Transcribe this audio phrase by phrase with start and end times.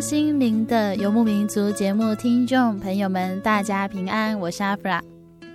[0.00, 5.02] 心灵的游牧民族节目，听众朋友们，大家平安，我是阿弗拉。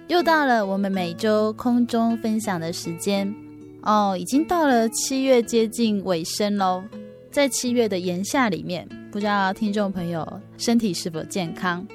[0.08, 3.33] 又到了我们每周空中分享的时间
[3.83, 6.83] 哦，已经到了七月接近尾声喽。
[7.31, 10.27] 在七月的炎夏里面，不知道听众朋友
[10.58, 11.86] 身体是否健康？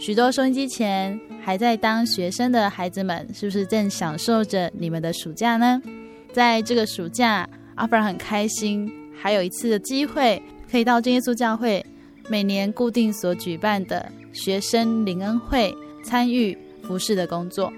[0.00, 5.80] 许多收音机前还在当学生的孩子们，是不是正享受着你们的暑假呢？
[6.32, 10.42] 在这个暑假，阿弗拉很开心，还有一次的机会。
[10.70, 11.84] 可以到真耶稣教会
[12.28, 17.72] 每年固定所举办的学生灵恩会参与服饰的工作，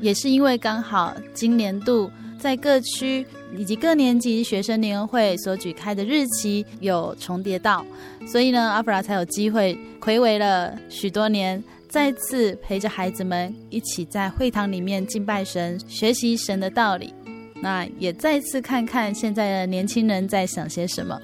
[0.00, 7.84] 也是因为刚好今年度在各区以及各年级学生灵恩会所举开的日期有重叠到，
[8.26, 17.12] 所以呢，阿弗拉才有机会睽违了许多年，再次陪着孩子们一起在会堂里面敬拜神，学习神的道理。
[17.60, 21.16] 那也再次看看现在的年轻人在想些什么。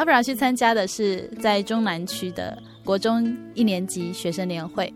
[0.00, 4.90] 阿弗拉去参加的是在中南区的国中一年级学生联会，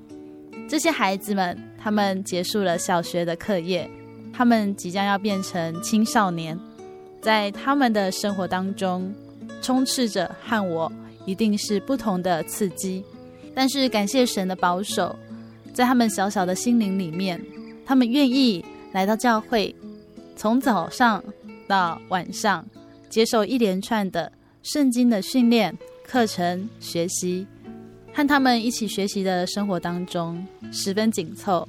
[0.66, 3.86] 这些孩子们，他们结束了小学的课业，
[4.32, 6.58] 他们即将要变成青少年，
[7.20, 9.14] 在他们的生活当中，
[9.60, 10.90] 充斥着和我
[11.26, 13.04] 一定是不同的刺激，
[13.54, 15.14] 但是感谢神的保守，
[15.74, 17.38] 在他们小小的心灵里面，
[17.84, 19.76] 他们愿意来到教会，
[20.34, 21.22] 从早上
[21.68, 22.64] 到晚上，
[23.10, 24.32] 接受一连串的。
[24.64, 27.46] 圣经的训练课程学习，
[28.14, 30.42] 和他们一起学习的生活当中
[30.72, 31.68] 十分紧凑，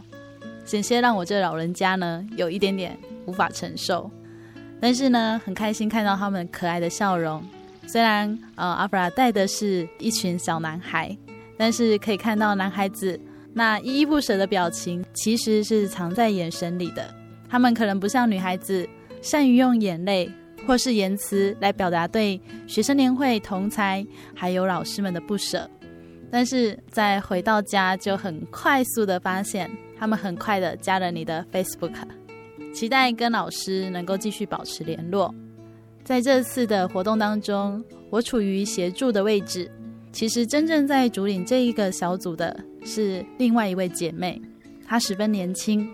[0.64, 4.10] 险些让我这老人家呢有一点点无法承受。
[4.80, 7.44] 但是呢，很开心看到他们可爱的笑容。
[7.86, 11.16] 虽然呃，阿弗拉带的是一群小男孩，
[11.58, 13.20] 但是可以看到男孩子
[13.52, 17.14] 那依依不舍的表情，其实是藏在眼神里的。
[17.50, 18.88] 他们可能不像女孩子
[19.22, 20.32] 善于用眼泪。
[20.68, 25.70] 或是言辞来表达对学生年会同才还有老师们的不舍，
[26.32, 31.94] 但是在回到家就很快速的发现，他们很快的加了你的 Facebook，
[32.74, 35.34] 期待跟老师能够继续保持联络。
[36.04, 39.72] 在这次的活动当中，我处于协助的位置，
[40.12, 44.42] 其实真正在主领这一个小组的是另外一位姐妹，
[44.88, 45.90] 她十分年轻，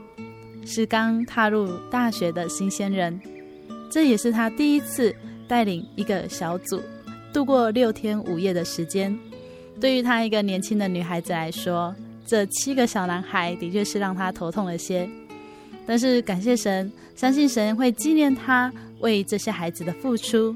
[0.66, 3.20] 是刚踏入大学的新鲜人。
[3.92, 5.14] 这也是他第一次
[5.50, 6.82] 带领一个小组
[7.34, 9.16] 度过六天五夜的时间。
[9.82, 11.94] 对于他一个年轻的女孩子来说，
[12.26, 15.10] 这七个小男孩的确是让他头痛了些。
[15.86, 20.56] 但是感谢神，相信神会纪念他为这些孩子的付出，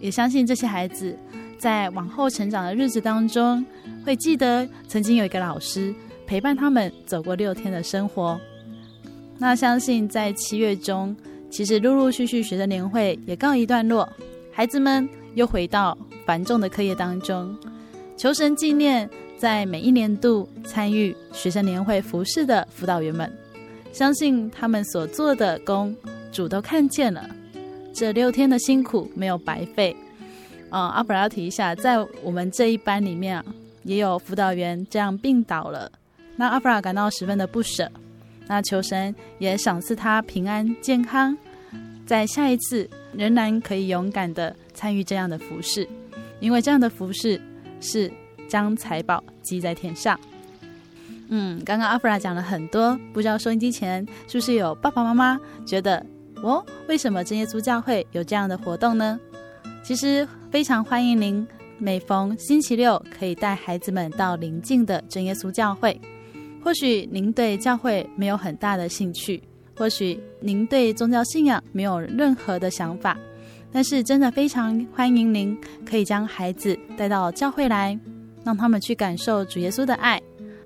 [0.00, 1.14] 也相信这些孩子
[1.58, 3.62] 在往后成长的日子当中，
[4.02, 5.94] 会记得曾经有一个老师
[6.26, 8.40] 陪伴他们走过六天的生活。
[9.36, 11.14] 那相信在七月中。
[11.52, 14.10] 其实陆陆续续学生年会也告一段落，
[14.50, 17.54] 孩子们又回到繁重的课业当中。
[18.16, 23.30] 求神纪念在每一年度参与学生年会服饰的辅导员们，
[23.92, 25.94] 相信他们所做的工，
[26.32, 27.28] 主都看见了。
[27.92, 29.94] 这六天的辛苦没有白费。
[30.70, 33.44] 嗯，阿弗拉提一下，在我们这一班里面啊，
[33.82, 35.92] 也有辅导员这样病倒了，
[36.34, 37.92] 那阿弗拉感到十分的不舍。
[38.48, 41.36] 那求神也赏赐他平安健康，
[42.06, 45.88] 在下一次仍然可以勇敢的参与这样的服饰，
[46.40, 47.40] 因为这样的服饰
[47.80, 48.12] 是
[48.48, 50.18] 将财宝积在天上。
[51.28, 56.04] 嗯，刚刚阿弗拉讲了很多，不知道收音机前是不是有爸爸妈妈觉得，
[56.42, 59.18] 哦，为什么真耶稣教会有这样的活动呢？
[59.82, 61.46] 其实非常欢迎您，
[61.78, 65.98] 每逢星期六可以带孩子们到邻近的真耶稣教会。
[66.62, 69.42] 或许您对教会没有很大的兴趣，
[69.76, 73.18] 或许您对宗教信仰没有任何的想法，
[73.72, 77.98] 但是真的非常欢迎您可以将孩子带到教会来，
[78.44, 80.20] 让他们去感受主耶稣的爱。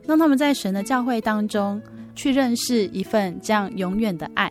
[0.07, 1.83] 让他们在神的教会当中
[2.15, 4.49] 去认识一份这样永远的爱。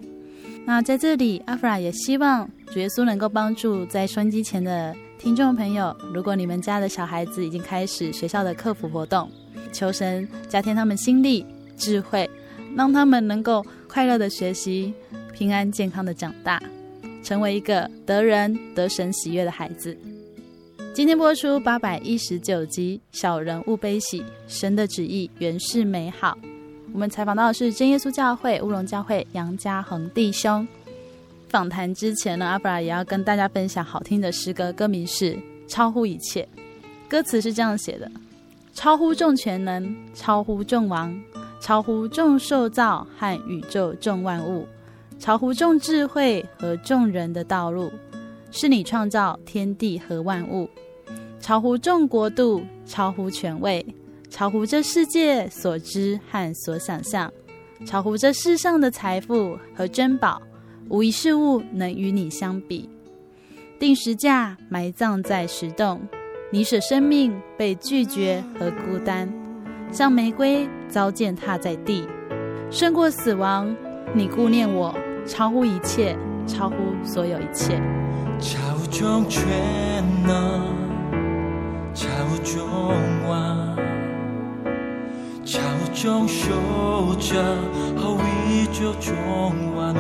[0.66, 5.96] 那在这里，阿弗拉也希望主耶稣能够帮助在收音机前的听众朋友。
[6.14, 9.32] 如果你们家的小孩子已经开始学校的课辅活动，
[9.72, 11.46] 求神加添他们心力、
[11.78, 12.30] 智慧，
[12.76, 14.94] 让他们能够快乐的学习，
[15.34, 16.62] 平安健康的长大，
[17.24, 19.98] 成为一个得人得神喜悦的孩子。
[20.94, 26.38] 今天播出八百一十九集《小人物悲喜》，神的旨意原是美好。
[26.94, 30.66] 我们采访到的是真耶稣教会乌龙教会杨家恒弟兄。
[31.50, 35.34] 访谈之前呢，阿弗拉也要跟大家分享好听的诗歌，歌名是
[35.68, 36.48] 《超乎一切》。
[37.10, 38.10] 歌词是这样写的：
[38.76, 41.18] 超乎众全能，超乎众王，
[41.62, 44.68] 超乎众受造和宇宙众万物，
[45.18, 47.90] 超乎众智慧和众人的道路，
[48.52, 50.70] 是你创造天地和万物。
[51.40, 53.84] 超乎众国度，超乎权位，
[54.30, 57.32] 超乎这世界所知和所想象，
[57.86, 60.42] 超乎这世上的财富和珍宝，
[60.90, 62.90] 无一事物能与你相比。
[63.80, 66.02] 定时价，埋葬在石洞，
[66.52, 69.28] 你舍生命被拒绝和孤单，
[69.92, 72.08] 像玫瑰遭践踏在地，
[72.70, 73.76] 胜过死亡。
[74.14, 74.96] 你顾念我，
[75.26, 76.16] 超乎一切，
[76.46, 77.82] 超乎所有一切。
[78.40, 79.44] 超乎众权
[80.26, 80.64] 能。
[81.96, 82.64] 超乎众
[83.28, 83.76] 王，
[85.44, 86.52] 超乎众受
[87.16, 87.36] 造
[87.98, 89.98] 和宇宙众万物，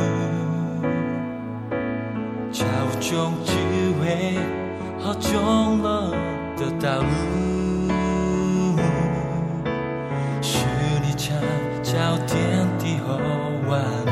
[2.52, 3.54] 超乎众智
[4.00, 4.38] 慧
[5.06, 5.32] 和众
[5.84, 5.86] 人
[6.58, 7.06] 的道路，
[10.42, 10.66] 是
[11.04, 11.40] 你创
[11.84, 13.16] 造天地和
[13.70, 14.10] 万物，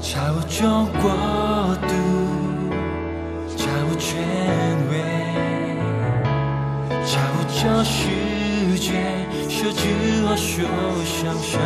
[0.00, 1.10] 超乎众国
[1.82, 1.92] 度，
[3.58, 4.08] 超乎权
[4.90, 4.94] 位。
[7.62, 8.08] 这世
[8.78, 8.88] 界
[9.50, 9.82] 所知
[10.24, 10.64] 和所
[11.04, 11.60] 想象，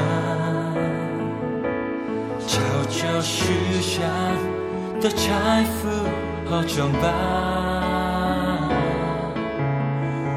[2.48, 2.58] 超
[2.90, 4.02] 这世上
[5.00, 5.88] 的财富
[6.46, 7.08] 和珍宝，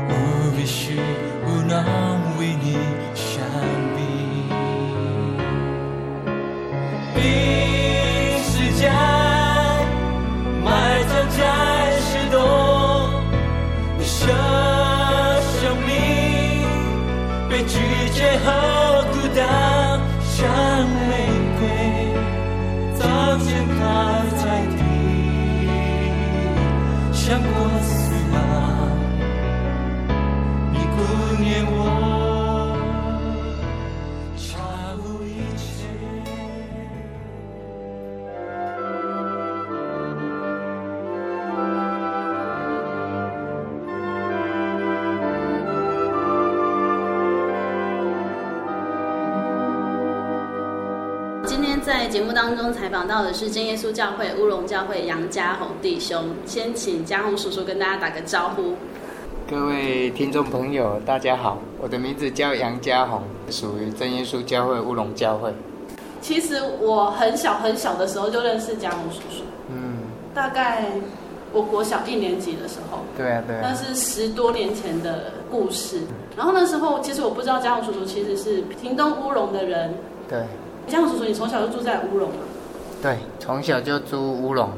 [0.09, 0.94] 无比事
[1.45, 2.17] 无能
[52.48, 58.74] 当中采访到的是真耶稣教会乌龙教会杨家宏弟兄，先请家宏叔叔跟大家打个招呼。
[59.50, 65.54] 各位听众朋友，大家好，我的名字叫杨家宏，属于真耶稣教会乌龙教会。
[66.22, 69.98] 其实我很小很小的时候就认识家宏叔叔，嗯，
[70.34, 70.86] 大概
[71.51, 76.00] 我国小一年级的时候，对啊对啊，那是十多年前的故事。
[76.38, 79.94] 然后那时候其实我不知道家宏叔叔其实是屏东乌龙的人，
[80.30, 80.46] 对。
[80.88, 82.36] 家宏叔叔，你从小就住在乌龙吗？
[83.01, 84.70] 对，从小就住乌龙，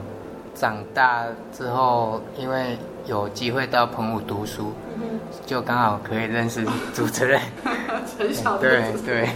[0.56, 1.26] 长大
[1.56, 7.40] 之后因为有机会到澎湖读书，嗯、就刚好可以认识主持人。
[8.18, 9.30] 很小的对对。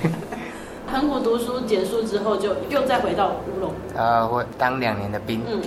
[0.90, 3.72] 澎湖读书结束之后，就又再回到乌龙。
[3.96, 5.62] 呃，我当两年的兵，嗯，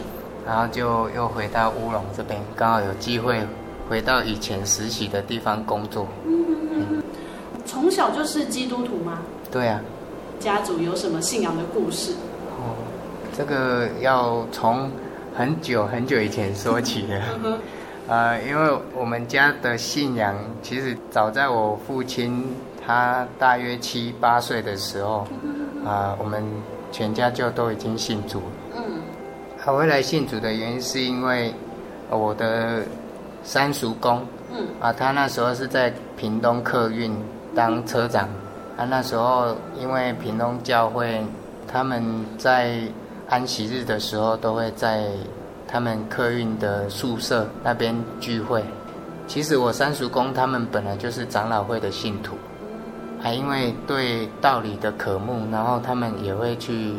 [0.46, 3.40] 然后就又回到乌龙这边，刚好有机会
[3.88, 6.06] 回到以前实习的地方工作。
[6.24, 7.02] 嗯嗯嗯。
[7.64, 9.18] 从小就是基督徒吗？
[9.50, 9.80] 对啊。
[10.38, 12.12] 家族有什么信仰的故事？
[12.58, 12.74] 哦，
[13.36, 14.90] 这个要从
[15.34, 17.20] 很久很久以前说起的。
[18.08, 22.54] 呃，因为我们家的信仰其实早在我父亲
[22.86, 25.26] 他大约七八岁的时候，
[25.84, 26.44] 啊、呃，我们
[26.92, 28.40] 全家就都已经信主。
[28.76, 28.82] 嗯。
[29.58, 31.52] 他回来信主的原因是因为
[32.08, 32.84] 我的
[33.42, 37.12] 三叔公，嗯，啊，他那时候是在屏东客运
[37.56, 38.28] 当车长，
[38.76, 41.24] 啊，那时候因为屏东教会
[41.66, 42.04] 他们
[42.36, 42.78] 在
[43.28, 45.06] 安息日的时候都会在
[45.66, 48.62] 他们客运的宿舍那边聚会。
[49.26, 52.36] 其实我三叔公他们本来就是长老会的信徒，
[53.20, 56.94] 还因为对道理的渴慕，然后他们也会去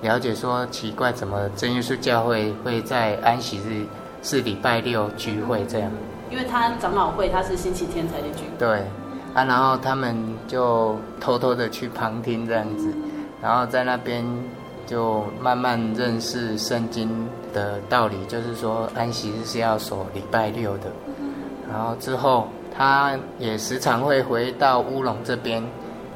[0.00, 3.86] 了解说奇怪，怎么真耶稣教会会在安息日
[4.22, 5.90] 是礼拜六聚会这样？
[6.30, 8.58] 因为他长老会他是星期天才去聚会。
[8.58, 8.84] 对，
[9.34, 10.16] 啊，然后他们
[10.46, 12.92] 就偷偷的去旁听这样子，
[13.40, 14.24] 然后在那边
[14.86, 20.90] 就慢慢认识圣经的道理，就是说安息日是要守礼拜六的。
[21.70, 25.62] 然后之后，他也时常会回到乌龙这边，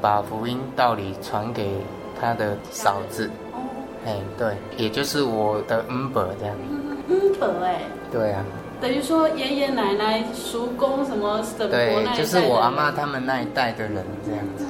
[0.01, 1.77] 把福音道理传给
[2.19, 3.29] 他的嫂子。
[3.53, 3.61] 哦，
[4.05, 6.55] 哎，对，也就是我的恩伯这样。
[7.09, 7.81] 恩伯哎。
[8.11, 8.43] 对啊。
[8.83, 14.65] 等于说爷爷奶奶、叔公什么什么对，就是我阿妈他们那一代的人这样子。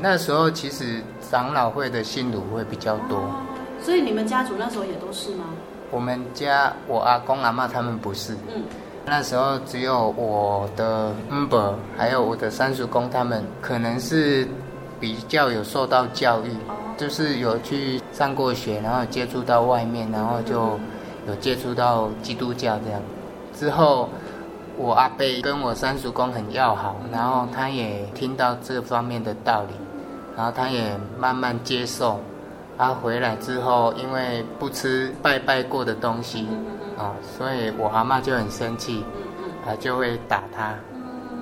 [0.00, 3.30] 那时候其实长老会的信徒会比较多。
[3.82, 5.44] 所以你们家族那时候也都是吗？
[5.90, 8.32] 我们家我阿公阿妈他们不是。
[8.54, 8.62] 嗯。
[9.04, 14.48] 那时候只有我的姆伯，还有我的三叔公，他们可能是
[14.98, 16.56] 比较有受到教育，
[16.96, 20.78] 就是有去上过学，然后接触到外面，然后就
[21.28, 23.02] 有接触到基督教这样。
[23.62, 24.08] 之后
[24.76, 29.74] 我阿伯跟我三叔公很要好，然后他也听到这方面的道理，
[30.36, 32.18] 然后他也慢慢接受。
[32.76, 36.48] 他回来之后，因为不吃拜拜过的东西。
[36.98, 39.04] 啊，所以我阿妈就很生气，
[39.64, 40.74] 啊就会打他。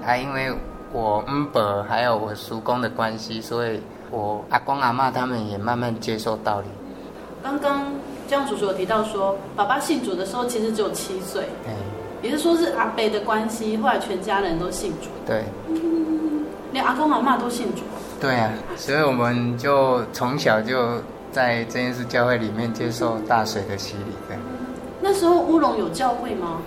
[0.07, 0.53] 啊因为
[0.93, 6.67] 我姆伯还有我叔公的关系，所以我阿公阿妈他们也慢慢接受道理。
[7.43, 7.87] 刚刚
[8.29, 11.73] 江叔叔有提到说，爸爸信主的时候其实只有七岁，对，
[12.23, 15.09] 也是说是阿伯的关系，后来全家人都信主。
[15.27, 15.45] 对，
[16.73, 17.83] 连阿公阿妈都信主。
[18.21, 21.00] 对啊，所以我们就从小就
[21.33, 24.37] 在真耶稣教会里面接受大水的洗礼，对。
[25.00, 26.59] 那时候乌龙有教会吗？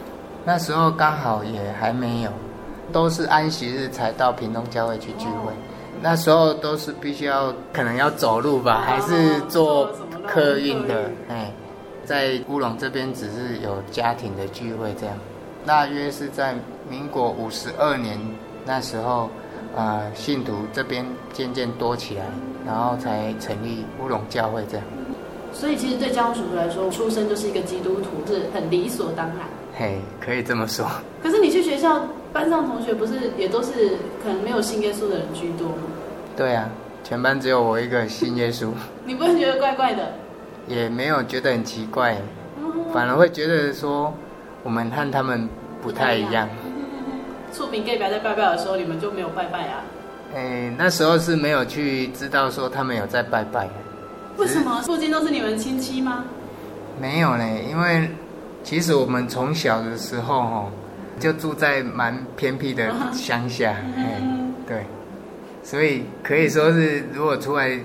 [0.43, 2.31] 那时候刚好也还没有，
[2.91, 5.53] 都是安息日才到屏东教会去聚会。
[6.01, 9.89] 那时候都是必须要可能要走路吧，还是坐
[10.27, 11.11] 客运的？
[11.29, 11.51] 哎，
[12.03, 15.15] 在乌龙这边只是有家庭的聚会这样。
[15.65, 16.55] 大约是在
[16.89, 18.19] 民国五十二年
[18.65, 19.29] 那时候，
[19.75, 22.25] 啊，信徒这边渐渐多起来，
[22.65, 24.85] 然后才成立乌龙教会这样。
[25.53, 29.37] 所以其实对江叔叔来说，出生就是一个基督徒，是很理所当然。
[29.75, 30.85] 嘿，可以这么说。
[31.21, 32.01] 可是你去学校，
[32.31, 35.83] 班上同学不是也都是可能没有信耶稣的人居多吗？
[36.35, 36.69] 对啊，
[37.03, 38.69] 全班只有我一个信耶稣。
[39.05, 40.13] 你不会觉得怪怪的？
[40.67, 42.17] 也没有觉得很奇怪，
[42.93, 44.13] 反而会觉得说
[44.63, 45.47] 我们和他们
[45.81, 46.49] 不太一样。
[47.51, 49.83] 厝边隔壁在拜拜的时候，你们就没有拜拜啊？
[50.35, 53.69] 哎，那时候是没有去知道说他们有在拜拜。
[54.37, 56.23] 为什么附近都是你们亲戚吗？
[56.99, 58.09] 没有呢，因为
[58.63, 60.71] 其实我们从小的时候哦，
[61.19, 64.85] 就住在蛮偏僻的乡下， 嗯，对，
[65.63, 67.79] 所以可以说是如果出来，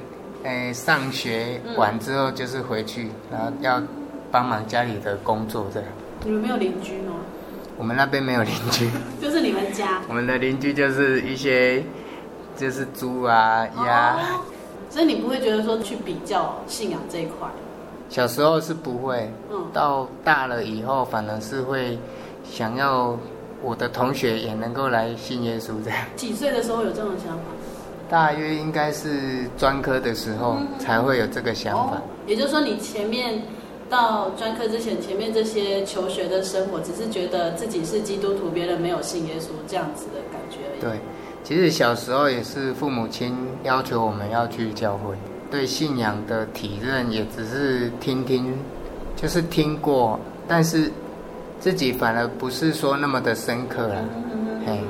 [0.44, 3.82] 诶，上学完之后就是回去，然后要
[4.30, 5.88] 帮忙家里的工作这样。
[6.24, 7.14] 你们没有邻居吗？
[7.76, 8.88] 我们那边没有邻居，
[9.22, 10.00] 就是你们家。
[10.08, 11.82] 我们的邻居就是一些，
[12.56, 14.14] 就是猪啊、鸭。
[14.14, 14.40] 哦
[14.90, 17.46] 所以你不会觉得说去比较信仰这一块？
[18.08, 21.98] 小时候是不会，嗯，到大了以后反而是会
[22.42, 23.14] 想要
[23.62, 25.98] 我的同学也能够来信耶稣这样。
[26.16, 27.42] 几岁的时候有这种想法？
[28.08, 31.96] 大约应该是专科的时候才会有这个想法。
[31.96, 33.42] 哦，也就是说，你前面
[33.88, 40.80] 到专科之前，前面这些求学的生活，只是觉得自己是基督徒，别人没有信耶稣这样子的感觉而已。
[40.80, 41.00] 对。
[41.44, 45.14] 其实小时候也是父母亲要求我们要去教会，
[45.50, 48.54] 对信仰的体认也只是听听，
[49.16, 50.90] 就是听过，但是
[51.58, 54.04] 自己反而不是说那么的深刻了，
[54.66, 54.80] 嘿，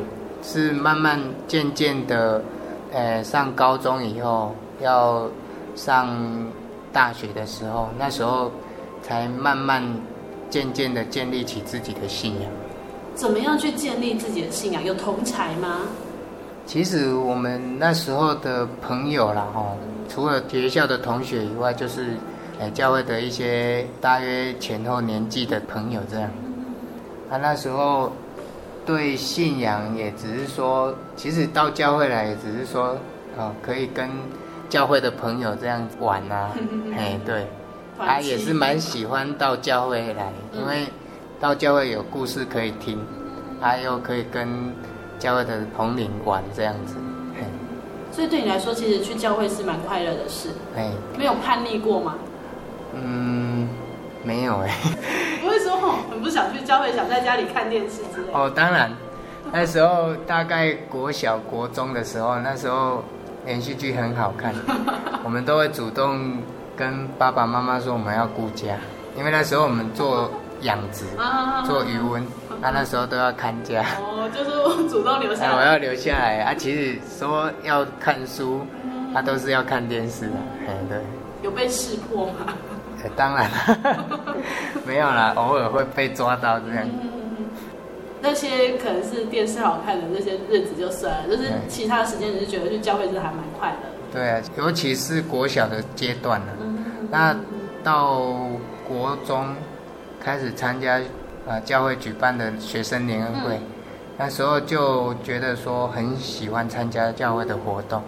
[0.43, 2.43] 是慢慢渐渐的，
[2.93, 5.29] 呃，上高中以后要
[5.77, 6.19] 上
[6.93, 8.51] 大学的时候，那时候
[9.09, 9.83] 才慢慢
[10.51, 12.51] 渐渐的建立起自己的信仰。
[13.15, 14.85] 怎么样去建立自己的信仰？
[14.85, 15.81] 有同才吗？
[16.67, 19.75] 其实我们那时候的朋友啦，哈，
[20.07, 22.09] 除了学校的同学以外，就是，
[22.61, 26.31] 诶，教会的一些大约前后年纪的朋友这样。
[27.31, 28.13] 他那时候
[28.85, 32.97] 对信仰也只是说，其实到教会来也只是说，
[33.39, 34.09] 哦，可以跟
[34.69, 36.51] 教会的朋友这样玩啊，
[36.95, 37.47] 哎，对，
[37.99, 40.87] 他也是蛮喜欢到教会来，因为
[41.41, 42.99] 到教会有故事可以听。
[43.61, 44.73] 他又可以跟
[45.19, 46.95] 教会的同龄玩这样子。
[48.13, 50.51] 所以对你来说，其实去教会是蛮快乐的事。
[50.77, 52.15] 哎，没有叛逆过吗？
[52.95, 53.69] 嗯，
[54.25, 54.75] 没有哎。
[55.43, 55.77] 不会说
[56.11, 58.39] 很不想去教会，想在家里看电视之类的。
[58.39, 58.91] 哦，当然，
[59.53, 63.05] 那时候大概国小、国中的时候，那时候
[63.45, 64.55] 连续剧很好看，
[65.23, 66.39] 我们都会主动
[66.79, 68.77] 跟爸爸妈妈说我们要顾家，
[69.17, 70.31] 因为那时候我们做
[70.61, 71.05] 养殖、
[71.67, 72.25] 做渔温，
[72.61, 73.85] 那那时候都要看家。
[74.01, 75.57] 哦，就是我主动留下来。
[75.57, 76.55] 我要留下来啊！
[76.55, 78.61] 其实说要看书，
[79.13, 80.35] 他都是要看电视的。
[80.69, 80.99] 哎，对。
[81.43, 82.55] 有被识破吗？
[83.05, 84.05] 哎，当然了，
[84.87, 86.89] 没有啦，偶尔会被抓到这样。
[88.21, 93.98] 那些可能是电视好看的那些日子就算了，就是其他时间，你是觉得去教会是还蛮快乐。
[94.13, 96.53] 对啊，尤其是国小的阶段呢，
[97.11, 97.37] 那
[97.83, 98.23] 到
[98.87, 99.47] 国中。
[100.21, 101.01] 开始参加
[101.47, 103.63] 呃教会举办的学生联恩会，嗯、
[104.19, 108.03] 那时候就觉得说很喜欢参加教会的活动，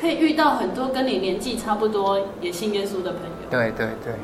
[0.00, 3.50] 可以遇到很多跟你年纪差不多也信耶稣的朋友。
[3.50, 4.14] 对对对，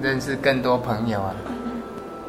[0.00, 1.34] 认识更多朋友啊。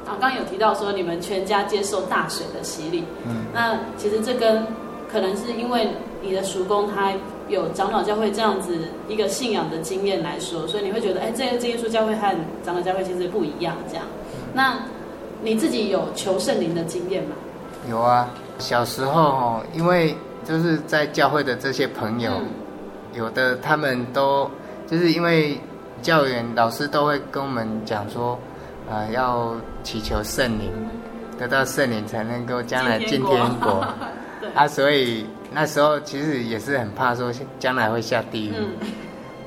[0.06, 4.66] 啊，刚刚有提到说你们全家接受大水的洗礼，嗯，那其实这跟
[5.12, 5.90] 可能是因为
[6.22, 7.12] 你的叔公他
[7.48, 14.06] 有长老教会这样子一个信仰的经验来说，所以你会觉得哎，这个耶稣教会和长老教会其实不一样这样。
[14.54, 14.80] 那
[15.42, 17.36] 你自己有求圣灵的经验吗？
[17.90, 22.48] 有啊，小时候哦因为就是在教会的这些朋友，嗯、
[23.14, 24.50] 有的他们都
[24.88, 25.60] 就是因为
[26.02, 28.34] 教员老师都会跟我们讲说，
[28.90, 30.90] 啊、呃，要祈求圣灵，嗯、
[31.38, 33.86] 得到圣灵才能够将来进天国。
[34.54, 35.26] 啊，所以
[35.56, 38.54] 那时候其实也是很怕说将来会下地狱。
[38.56, 38.76] 嗯、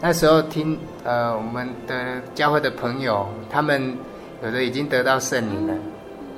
[0.00, 3.96] 那时候听呃我们的教会的朋友他们。
[4.40, 5.74] 有的已经得到圣灵了，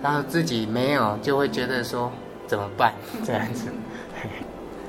[0.02, 2.10] 然后自己没有，就会觉得说
[2.46, 3.66] 怎么办 这样子。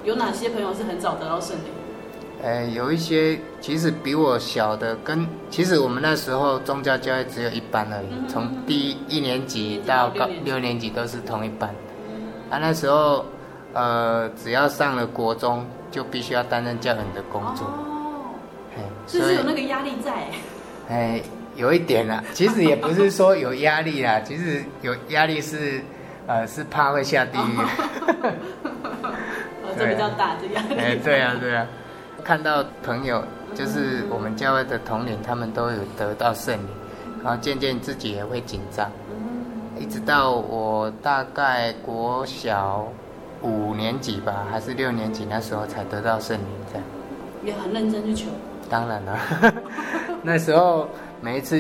[0.06, 1.66] 有哪些朋友是很早得到圣灵？
[2.42, 11.70] 呃，有一些其实比我小的，跟其实我们那时候宗教教育只有一班而已，从第一年级到高六年级都是同一班。
[12.50, 13.26] 啊，那时候
[13.74, 17.66] 呃，只要上了国中，就必须要担任教员的工作。
[17.68, 20.14] 哦，所以是有那个压力在。
[20.90, 21.22] 哎。
[21.58, 25.82] 有一点啦，其实也不是说有压力啦， 其实有压力是，
[26.26, 27.58] 呃，是怕会下地狱。
[28.64, 30.76] 哦， 这比较大的压力。
[30.80, 31.68] 哎，对啊，对啊，
[32.24, 33.22] 看到朋友，
[33.54, 36.70] 就是我们教会的同龄，他们都有得到圣灵，
[37.22, 38.90] 然后渐渐自己也会紧张，
[39.78, 42.88] 一直到我大概国小
[43.42, 46.84] 五年级吧，还是六年级那时候才得到圣灵，这样。
[47.44, 48.32] 也很认真去求。
[48.70, 49.18] 当然了，
[50.24, 50.88] 那时候。
[51.24, 51.56] 每一次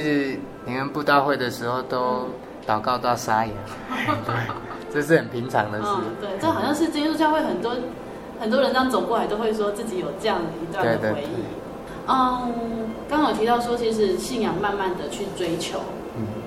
[0.65, 2.27] 你们布道会的时候，都
[2.65, 3.53] 祷告到沙哑，
[4.25, 4.33] 对，
[4.91, 5.85] 这是很平常的事。
[5.87, 7.75] 嗯、对，这好像是基督教会很多
[8.39, 11.25] 很多人这样走过来，都会说自己有这样一段的回忆。
[11.25, 11.43] 对对对。
[12.07, 12.51] 嗯，
[13.07, 15.79] 刚好提到说，其实信仰慢慢的去追求。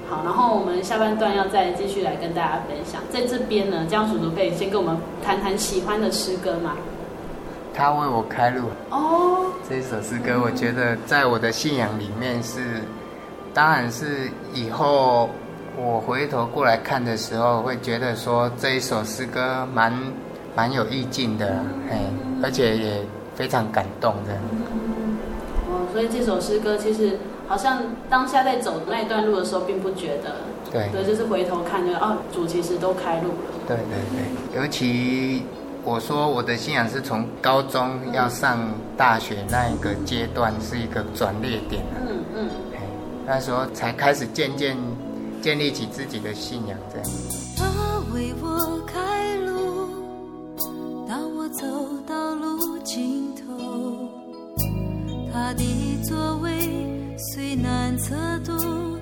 [0.04, 0.10] 嗯。
[0.10, 3.00] 好，然后我们下半段要再继续来跟大家分享。
[3.10, 6.76] 在这边呢，江叔叔可以先跟我们谈谈喜欢的诗歌吗？
[7.72, 8.68] 他为我开路。
[8.90, 9.46] 哦。
[9.68, 12.60] 这首诗歌，我觉得在我的信仰里面是。
[13.54, 15.30] 当然是以后
[15.76, 19.92] 我回头过来看的时候，会觉得说这一首诗歌蛮
[20.56, 22.00] 蛮有意境的，哎，
[22.42, 23.00] 而且也
[23.36, 24.34] 非常感动的。
[25.68, 30.36] 哦，所以这首诗歌其实好像当下在走那一段路的时候，并不觉得，
[30.72, 33.50] 对，对，就是回头看就哦，主其实都开路了。
[33.66, 33.84] 对对
[34.52, 35.42] 对，尤其
[35.84, 38.58] 我说我的信仰是从高中要上
[38.96, 41.82] 大学那一个阶段是一个转捩点。
[42.06, 42.48] 嗯嗯。
[43.26, 44.76] 那时候才开始渐渐
[45.40, 47.06] 建立起自己的信仰，这样。
[47.56, 47.64] 他
[48.14, 49.88] 为我开路，
[51.08, 51.66] 当我走
[52.06, 54.08] 到路尽头，
[55.32, 55.64] 他的
[56.02, 56.50] 作为
[57.16, 58.98] 虽难测度，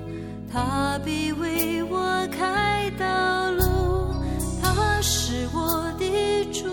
[0.51, 4.13] 他必为我开道路。
[4.61, 6.67] 他是我的主，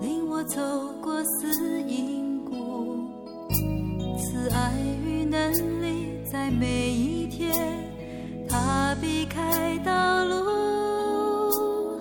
[0.00, 0.60] 领我走
[1.02, 3.08] 过死荫谷，
[4.18, 4.72] 慈爱
[5.04, 6.22] 与能力。
[6.30, 7.52] 在每一天，
[8.48, 12.00] 他必开道路，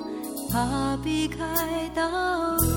[0.51, 2.07] 他必开道
[2.57, 2.76] 路。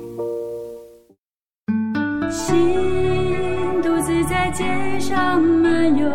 [5.11, 6.09] 上漫游，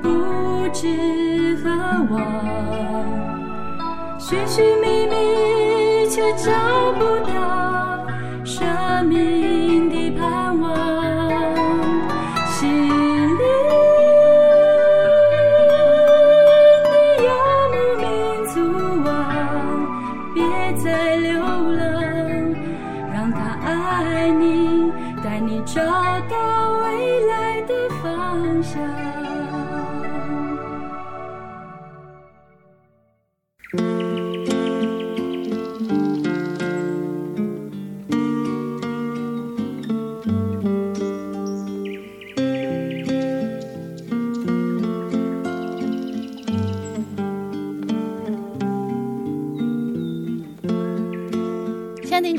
[0.00, 1.68] 不知何
[2.08, 2.22] 往，
[4.16, 6.52] 寻寻觅觅却找
[6.92, 7.02] 不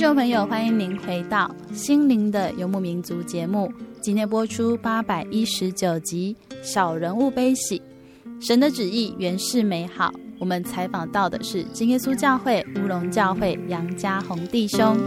[0.09, 1.55] 众朋友，欢迎您回到。
[1.71, 7.79] 心灵的游牧民族节目，今天播出八百一十九集《小人物悲喜》。
[8.43, 10.11] 神的旨意原是美好。
[10.39, 14.97] 我们采访到的是金耶稣教会乌龙教会杨家宏弟兄。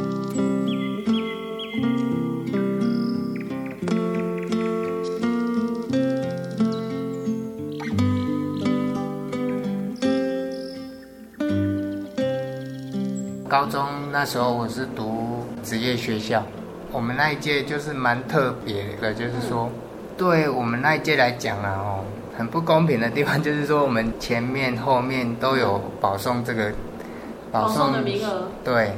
[13.49, 16.42] 高中那时候我是读职业学校。
[16.92, 19.70] 我们那一届就是蛮特别的，就是说，
[20.18, 22.05] 对我们那一届来讲啊，哦，
[22.37, 26.70] 很不公平的地方就是说，我们前面后面都有保送这个
[27.51, 28.48] 保送的名额。
[28.62, 28.92] 对，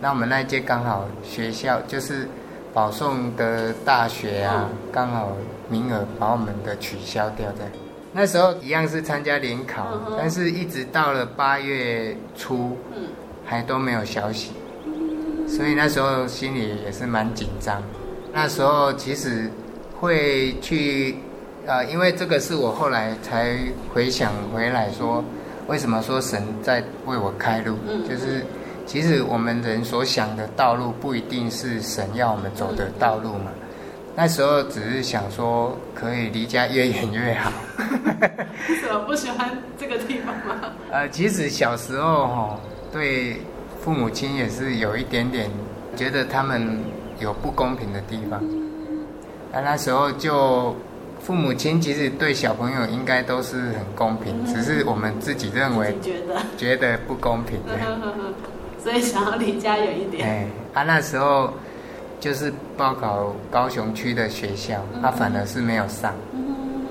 [0.00, 2.28] 那我们那一届刚好学校就是
[2.72, 5.32] 保送的大学啊，刚好
[5.68, 7.64] 名额把我们的取消掉的。
[8.12, 12.76] 那时候一样是参加联考，但是一直到了八月初，
[13.44, 14.52] 还都没有消息。
[15.56, 17.82] 所以那时候心里也是蛮紧张。
[18.32, 19.50] 那时候其实
[19.98, 21.16] 会去，
[21.66, 23.58] 呃，因为这个是我后来才
[23.92, 25.22] 回想回来说，
[25.66, 27.76] 为什么说神在为我开路？
[28.08, 28.44] 就是
[28.86, 33.50] 其实我们人所想的道路不一定是神要我们走的道路嘛。
[34.14, 37.52] 那时候只是想说，可以离家越远越好。
[38.68, 40.72] 为什么不喜欢这个地方吗？
[40.92, 42.60] 呃，其实小时候哈，
[42.92, 43.36] 对。
[43.82, 45.50] 父母亲也是有一点点
[45.96, 46.78] 觉得他们
[47.18, 48.42] 有不公平的地方，
[49.52, 50.74] 那那时候就
[51.20, 56.40] 父母亲其实对小朋友应该都是很公平，只是我们自己认为觉得。
[56.56, 57.58] 觉得不公平，
[58.82, 60.28] 所以想要离家远一点。
[60.28, 61.50] 哎，他那时候
[62.18, 66.14] 就是报考高雄区的学校，他反而是没有上，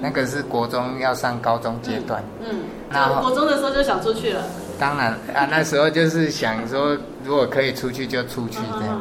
[0.02, 4.43] 那个是国中要上高中阶段，嗯，那国中的时候就想出去了。
[4.80, 8.96] 当然啊，那时候就是想说，如果可以出去就出去这样，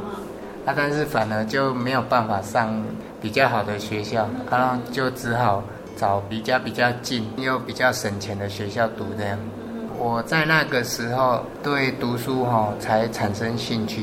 [0.67, 2.83] 啊，但是反而就没有办法上
[3.23, 5.63] 比较好的学校，然后就只好
[5.97, 9.39] 找比较比较近又比较省钱的学校读这样。
[9.97, 14.03] 我在那个时候对读书哈才产生兴趣，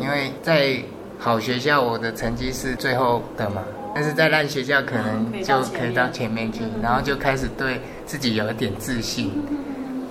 [0.00, 0.76] 因为在
[1.18, 3.62] 好学校我的成绩是最后的嘛，
[3.94, 9.30] 但是在烂学校可能就可以到前面去，然后就开始对自己有一点自信。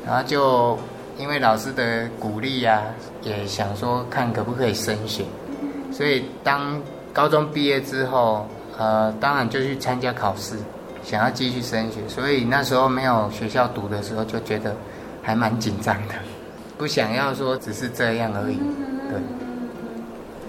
[0.10, 0.76] 然后就
[1.20, 2.86] 因为老师的鼓励呀、啊，
[3.22, 5.24] 也想说看可不可以升学，
[5.92, 6.82] 所以当
[7.14, 10.56] 高中毕业之后，呃，当然就去参加考试。
[11.02, 14.76] 想要继续升学，所以那时候没有学校读的时候，就觉得
[15.22, 16.16] 还蛮紧张的，
[16.78, 18.58] 不想要说只是这样而已。
[19.10, 19.20] 对。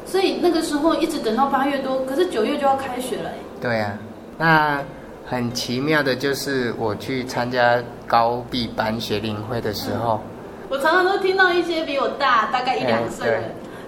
[0.04, 3.30] 所以那个时候一直等到八月多，可是九月就要开学了。
[3.60, 3.98] 对啊，
[4.38, 4.82] 那
[5.30, 10.20] 很奇妙的就是我去参加高毕班学龄会的时候，
[10.68, 13.42] 我常常都听到一些比我大大概一两岁的人，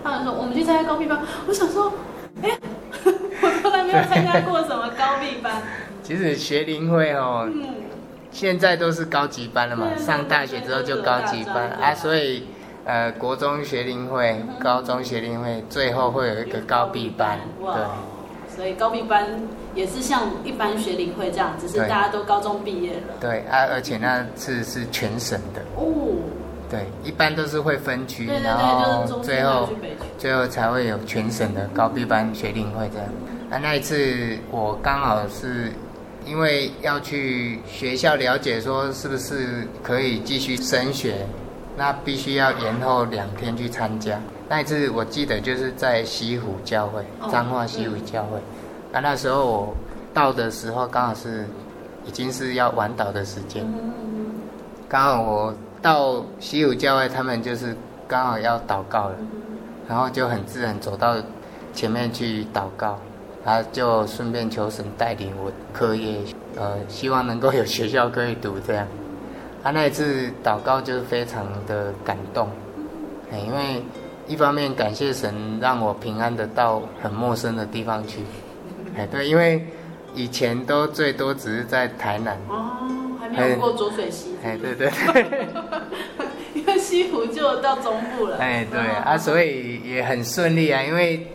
[0.04, 1.92] 他们说我们去参加高毕班，我想说，
[2.42, 2.56] 哎，
[3.42, 5.52] 我从来没有参加过什么高毕班。
[6.04, 7.74] 其实学龄会哦，嗯，
[8.30, 11.70] 现在都是高级班了嘛，上大学之后就高级班。
[11.70, 12.44] 啊，所以。
[12.84, 18.56] 呃，国中学龄会、高中学龄会，最后会有一个高毕班，对。
[18.56, 19.24] 所以高毕班
[19.74, 23.14] 也是像一般学龄会这样，只是大家都高中毕业了。
[23.20, 25.62] 对啊，而且那次是全省的。
[25.76, 25.84] 哦。
[26.70, 29.68] 对，一般都是会分区，然后最后
[30.16, 33.08] 最后才会有全省的高 B 班学龄会这样。
[33.50, 35.70] 啊，那一次我刚好是
[36.24, 41.26] 因为要去学校了解，说是不是可以继续升学。
[41.74, 44.20] 那必须要延后两天去参加。
[44.46, 48.38] 那一次我记得就是在西湖教会，彰化西湖教会。
[48.92, 49.74] 那那时候我
[50.12, 51.46] 到的时候刚好是
[52.06, 53.66] 已经是要晚祷的时间。
[54.86, 57.74] 刚好我到西武教会，他们就是
[58.06, 59.16] 刚好要祷告了，
[59.88, 61.16] 然后就很自然走到
[61.72, 62.98] 前面去祷告，
[63.42, 66.18] 然后就顺便求神带领我课业，
[66.56, 68.86] 呃，希望能够有学校可以读这样。
[69.62, 72.50] 他、啊、那一次祷告就是非常的感动，
[73.32, 73.82] 哎，因为
[74.26, 78.20] 一方面感谢神让我平安的到很陌生的地方去，
[78.96, 79.66] 哎，对，因为
[80.14, 85.48] 以前都最多只是在台南，哦，还没有过浊水溪，哎，对对对，
[86.54, 91.26] 因为西湖就到中部了，哎，对啊，所以也很顺利啊，因为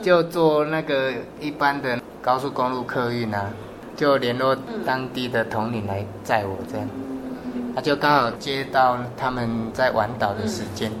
[0.00, 3.50] 就坐那个一般的高速公路客运啊，
[3.96, 6.88] 就联络当地的统领来载我这样。
[7.74, 10.92] 他就刚好接到他们在玩岛的时间，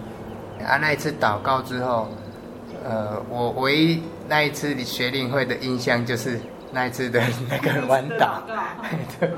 [0.58, 2.08] 嗯、啊，那一次祷告之后，
[2.84, 6.40] 呃，我唯一那一次学龄会的印象就是
[6.72, 8.40] 那一次的那个晚祷。
[9.20, 9.30] 对，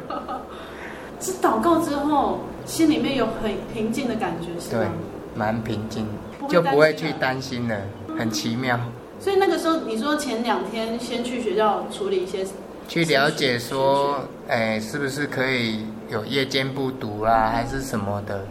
[1.20, 4.82] 是祷告之后，心里面有很平静的感觉，是吗？
[4.82, 4.88] 对，
[5.34, 6.06] 蛮平静，
[6.38, 7.76] 不就不会去担心了，
[8.18, 8.78] 很奇妙。
[9.20, 12.44] 所以那个时候，你说前两天先去学校处理一些。
[12.86, 18.46] 去了解说，哎，是不是可以有夜间不读啦，还是什么的？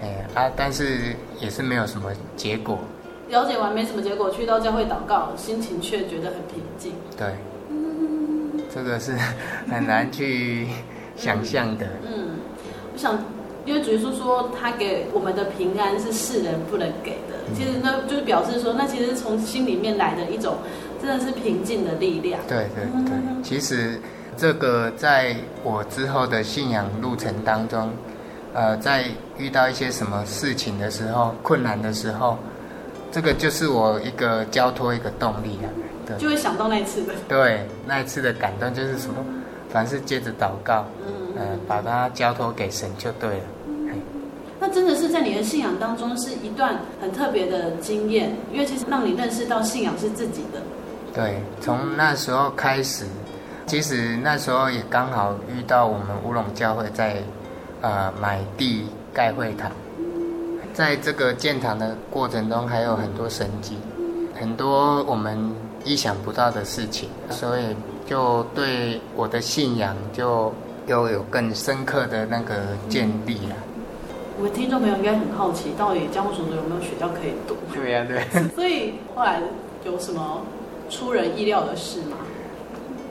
[0.00, 2.78] 哎啊，但是也是没有什么结果。
[3.34, 6.92] 了解完没什么结果，去到教会祷告，心情却觉得很平静。
[7.18, 7.34] 对，
[8.72, 9.12] 这个是
[9.68, 10.68] 很难去
[11.16, 11.84] 想象的。
[12.04, 12.28] 嗯，嗯，
[12.92, 13.18] 我想，
[13.66, 20.56] 因为主耶稣说他给我们的平安是世人不能给的，其实那就是表示说，那其实是从心里面来的一种。
[21.02, 22.40] 真的是平静的力量。
[22.48, 24.00] 对对对，其实
[24.38, 27.90] 这个在我之后的信仰路程当中，
[28.54, 29.04] 呃，在
[29.36, 32.38] 遇到一些什么事情的时候、困难的时候，
[33.14, 35.70] 这个就是我一个交托、一个动力啊。
[36.04, 37.14] 对，就会想到那一次的。
[37.28, 39.24] 对，那一次的感动就是什么？
[39.70, 43.44] 凡是接着祷告，嗯、呃，把它交托给神就对了。
[44.58, 50.60] 那真的是在你的信仰当中是一段很特别的经验，因为其实让你认识到信仰是自己的。
[51.14, 53.04] 对，从那时候开始，
[53.64, 57.22] 其实那时候也刚好遇到我们乌龙教会在，
[57.80, 59.70] 呃，买地盖会堂，
[60.74, 63.78] 在这个建堂的过程中，还有很多神迹，
[64.38, 65.38] 很多我们
[65.84, 67.62] 意想不到的事情，所以
[68.04, 70.52] 就对我的信仰就
[70.88, 72.54] 又有更深刻的那个
[72.88, 73.56] 建立了。
[74.36, 77.56] 我们听众朋友应该很好奇，到底江湖所有没有学校可以读？
[77.72, 78.48] 对呀、啊，对。
[78.48, 79.40] 所以后来
[79.84, 80.42] 有什么？
[80.90, 82.18] 出人意料的事吗？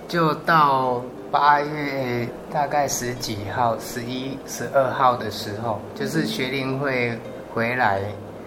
[0.07, 7.17] 就到八月大概十几号、十一、十二号的时候，就是学龄会
[7.53, 8.01] 回来，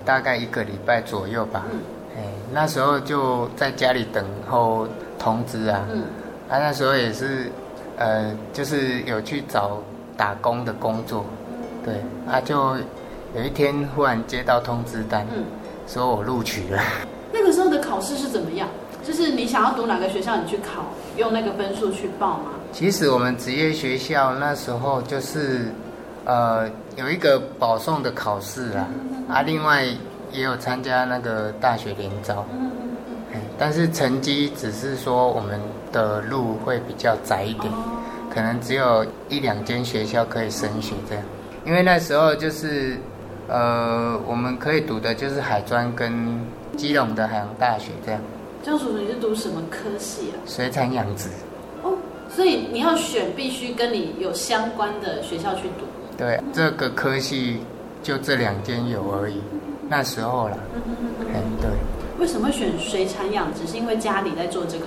[0.05, 1.65] 大概一个礼拜左右吧。
[1.71, 1.79] 嗯。
[2.17, 4.89] 哎，那时候就在家里等候
[5.19, 5.85] 通知啊。
[5.93, 6.03] 嗯。
[6.49, 7.51] 啊，那时候也是，
[7.97, 9.79] 呃，就是有去找
[10.17, 11.25] 打工的工作。
[11.85, 11.95] 对。
[12.27, 12.77] 啊，就
[13.35, 15.45] 有一天忽然接到通知单，嗯，
[15.87, 16.83] 说我录取了。
[17.33, 18.69] 那个时候的考试是怎么样？
[19.05, 20.85] 就是你想要读哪个学校，你去考，
[21.17, 22.51] 用那个分数去报吗？
[22.73, 25.67] 其实我们职业学校那时候就是，
[26.27, 28.87] 呃，有一个保送的考试啦，
[29.29, 29.85] 啊，另外
[30.33, 32.45] 也有参加那个大学联招，
[33.33, 35.61] 嗯，但是成绩只是说我们
[35.93, 37.73] 的路会比较窄一点，
[38.29, 41.25] 可能只有一两间学校可以升学这样，
[41.65, 42.97] 因为那时候就是，
[43.47, 46.41] 呃，我们可以读的就是海专跟
[46.77, 48.21] 基隆的海洋大学这样。
[48.65, 50.35] 江叔叔，你是读什么科系啊？
[50.45, 51.29] 水产养殖。
[51.85, 51.97] 哦，
[52.29, 55.87] 所以你要选，必须跟你有相关的学校去读。
[56.17, 57.61] 对，这个科系
[58.03, 59.43] 就这两间有而已。
[59.89, 60.57] 那时候啦，
[61.21, 61.71] 嗯，对。
[62.19, 63.67] 为什么会选水产养殖？
[63.67, 64.87] 是因为家里在做这个？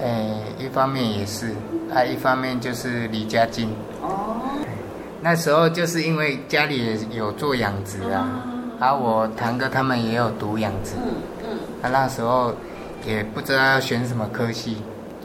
[0.00, 1.54] 哎，一方面也是，
[1.92, 3.70] 啊，一方面就是离家近。
[4.02, 4.36] 哦。
[5.22, 10.92] 那时候就是因为家里也有做养殖啊，嗯、啊，我堂哥他们也有读养殖。
[10.96, 11.12] 嗯
[11.44, 11.58] 嗯。
[11.82, 12.54] 啊，那时候
[13.06, 14.76] 也不知道要选什么科系，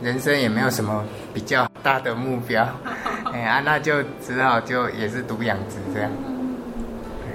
[0.02, 2.66] 人生也没有什么比较大的目标。
[3.36, 6.10] 哎啊，那就只好就也是读养殖这样。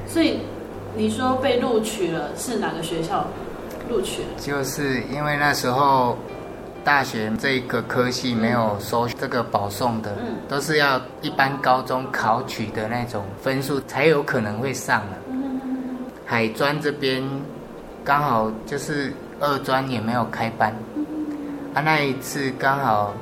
[0.07, 0.41] 所以。
[0.97, 3.25] 你说被录取了，是哪个学校
[3.89, 4.29] 录取了？
[4.41, 6.19] 就是因为那时候
[6.83, 15.17] 大学这一个科系没有收这个保送的，嗯、都是要一般高中考取的那种分数才有可能会上的。
[15.29, 15.61] 嗯、
[16.27, 17.23] 海专这边
[18.05, 20.75] 刚好就是二专也没有开班，
[21.73, 23.15] 啊，那一次刚好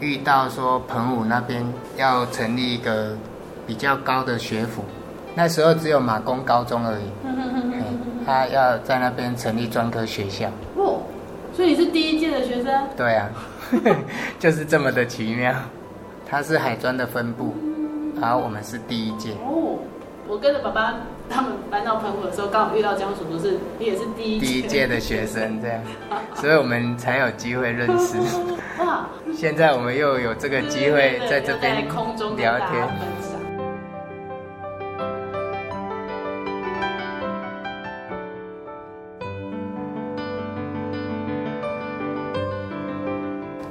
[0.00, 1.64] 遇到说澎湖那边
[1.96, 3.16] 要成立一个
[3.66, 4.82] 比较高的学府。
[5.34, 7.04] 那时候只有马公高中而已，
[8.26, 10.48] 他要在那边成立专科学校。
[10.76, 11.02] 哦，
[11.54, 12.82] 所以你是第一届的学生？
[12.96, 13.28] 对啊，
[14.40, 15.54] 就是这么的奇妙。
[16.28, 17.54] 他是海专的分部，
[18.20, 19.32] 然后我们是第一届。
[19.44, 19.78] 哦，
[20.28, 20.94] 我跟着爸爸
[21.30, 25.80] 他们搬到澎湖的时候，刚好遇到江叔叔，是你也是第一届第一届的学生，这样，
[26.34, 28.18] 所以我们才有机会认识。
[28.82, 29.06] 哇！
[29.32, 32.88] 现在我们又有这个机会在这边空中聊天。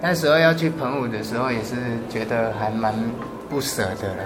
[0.01, 1.75] 那时候要去澎湖的时候，也是
[2.09, 2.95] 觉得还蛮
[3.49, 4.23] 不舍得啦，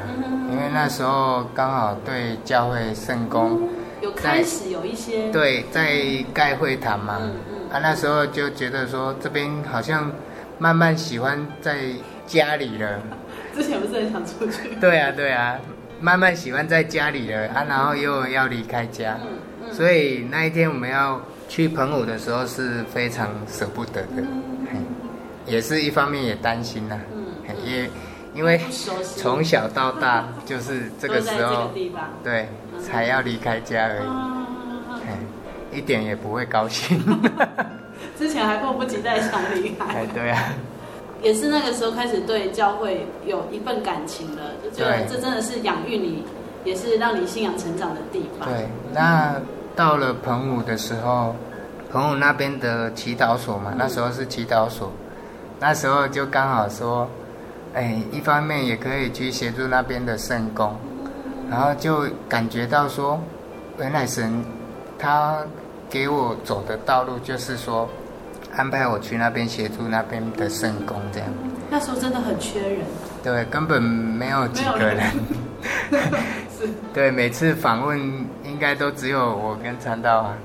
[0.51, 3.69] 因为那时候刚好对教会圣工
[4.01, 7.13] 有开始有一些对在盖会堂嘛，
[7.71, 10.11] 啊那时候就觉得说这边好像
[10.59, 11.77] 慢慢喜欢在
[12.27, 12.99] 家里了。
[13.55, 14.75] 之前不是很想出去？
[14.81, 15.57] 对啊对啊，
[16.01, 19.17] 慢慢喜欢在家里了啊，然后又要离开家，
[19.71, 24.23] 所以那一天我们要去澎湖的时候是非常舍不得的。
[25.45, 27.89] 也是一方面也担心呐、啊，嗯，也
[28.33, 28.59] 因为
[29.15, 31.69] 从小到大就是这个时候，
[32.23, 32.49] 对，
[32.83, 34.01] 才要离开家而
[35.71, 36.99] 已，一点也不会高兴。
[38.17, 39.85] 之前还迫不及待想离开。
[39.85, 40.53] 哎，对啊，
[41.21, 46.23] 也是那个时候开始对教会有一份感情了，就觉得这真的是养育你，
[46.65, 48.49] 也是让你信仰成长的地方。
[48.49, 49.35] 对，那
[49.75, 51.35] 到了澎湖的时候，
[51.91, 54.91] 澎湖那边的祈祷所嘛，那时候是祈祷所。
[55.59, 57.07] 那时候就刚好说，
[57.73, 60.75] 哎，一方面也可以去协助那边的圣工，
[61.49, 63.19] 然后就感觉到说，
[63.79, 64.43] 原来神
[64.99, 65.39] 他
[65.89, 67.89] 给我走的道路就是说，
[68.55, 71.27] 安排我去那边协助那边的圣工这样。
[71.71, 72.79] 那时候真的很缺人。
[73.23, 75.01] 对，根本没有几个人。
[76.55, 76.69] 是。
[76.93, 77.99] 对，每次访问
[78.43, 80.37] 应该都只有我跟传道啊。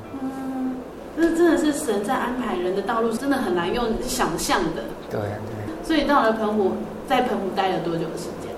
[1.17, 4.85] 这真的是神在安排人的道路，真的很难用想象的。
[5.11, 5.87] 对啊，对。
[5.87, 6.73] 所以到了澎湖，
[7.09, 8.53] 在澎湖待了多久的时间？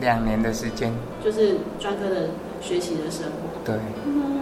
[0.00, 0.92] 两年的时间。
[1.22, 2.28] 就是专科的
[2.60, 3.48] 学习的生活。
[3.64, 3.74] 对。
[4.06, 4.40] 嗯，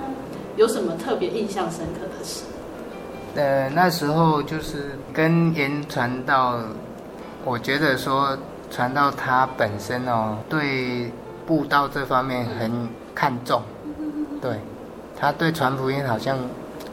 [0.56, 2.44] 有什么特别印象深刻的事？
[3.34, 6.60] 呃，那时候就是跟言传道，
[7.44, 8.36] 我觉得说
[8.70, 11.10] 传道他本身哦，对
[11.46, 13.62] 布道这方面很看重。
[14.40, 14.60] 对，
[15.18, 16.38] 他对传福音好像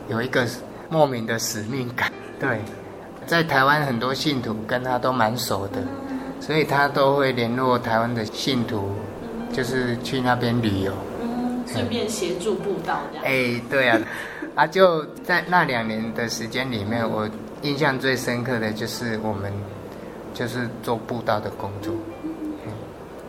[0.08, 0.48] 有一个。
[0.94, 2.60] 莫名的使命感，对，
[3.26, 5.82] 在台湾很多信徒跟他都蛮熟的，
[6.42, 8.89] 所以他都会联络台湾的信徒，
[9.54, 13.26] 就是去那边旅游，嗯，顺便协助布道这样。
[13.26, 14.00] 哎，对啊，
[14.56, 17.30] 啊，就在那两年的时间里面，我
[17.62, 19.54] 印象最深刻的就是我们
[20.34, 21.94] 就是做布道的工作。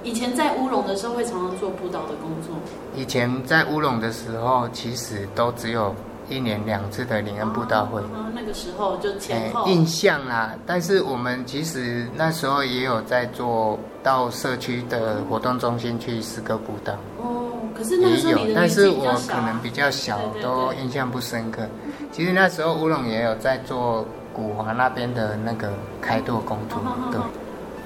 [0.03, 2.57] 以前在乌龙的时候会常常做布道的工作。
[2.97, 5.95] 以前在乌龙的时候，其实都只有。
[6.33, 10.55] 一年两次的灵恩布道会，哦，那个时候就前后、欸、印象啦。
[10.67, 16.95] 但是我们其实那时候也有在做到社区的活动中心去诗歌布道。
[17.19, 21.63] 哦，可是那时候有，但是我可能比较小，都印象不深刻。
[22.11, 25.71] 其实那时候乌龙也有在做古华那边的那个
[26.01, 27.21] 开拓工作，哦、对。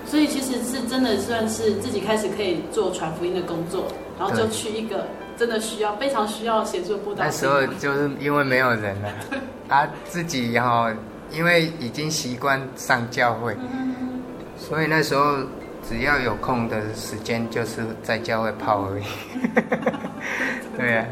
[0.09, 3.85] 所以其实是真的算是自己开始可以做传福音的工作，
[4.19, 5.05] 然后就去一个。
[5.37, 7.25] 真的需要，非常需要协助布道。
[7.25, 9.09] 那时候就是因为没有人了，
[9.69, 10.89] 啊，自己然后
[11.31, 13.57] 因为已经习惯上教会，
[14.57, 15.39] 所以那时候
[15.87, 19.05] 只要有空的时间，就是在教会泡而已。
[20.77, 21.07] 对呀，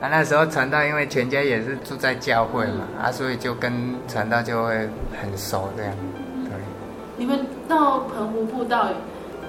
[0.00, 3.72] 啊，那时候传道因为全家也是住在教会嘛，啊，所以就跟
[4.08, 4.88] 传道就会
[5.20, 5.92] 很熟这样。
[6.44, 6.52] 对。
[7.16, 8.88] 你们到澎湖步道，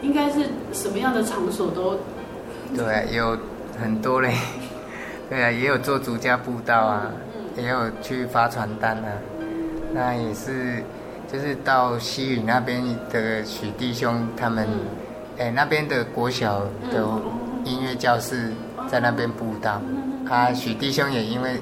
[0.02, 2.00] 应该是什么样的场所都？
[2.76, 3.38] 对啊，有
[3.82, 4.34] 很多嘞。
[5.30, 9.12] 对啊，也有做主家步道啊，嗯、也有去发传单啊。
[9.94, 10.84] 那也是，
[11.32, 14.68] 就是到西屿那边的许弟兄他们，
[15.38, 16.62] 哎、那边的国小
[16.92, 17.06] 的
[17.66, 18.54] 音乐教室
[18.90, 19.82] 在那边布道。
[20.28, 21.60] 他许弟兄也因为，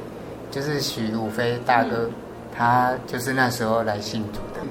[0.51, 2.09] 就是许武飞大哥，
[2.55, 4.61] 他就是那时候来信主的。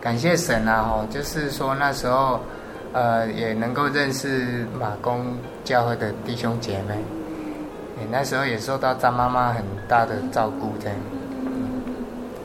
[0.00, 0.82] 感谢神啊！
[0.82, 2.40] 吼，就是说那时候，
[2.96, 6.94] 呃，也能够认识马公教会的弟兄姐妹。
[6.94, 10.96] 欸、那时候也受到张妈妈很大的照顾，这样。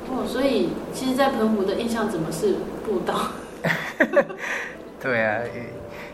[0.09, 3.15] 哦，所以其实，在澎湖的印象怎么是布道？
[4.99, 5.39] 对啊，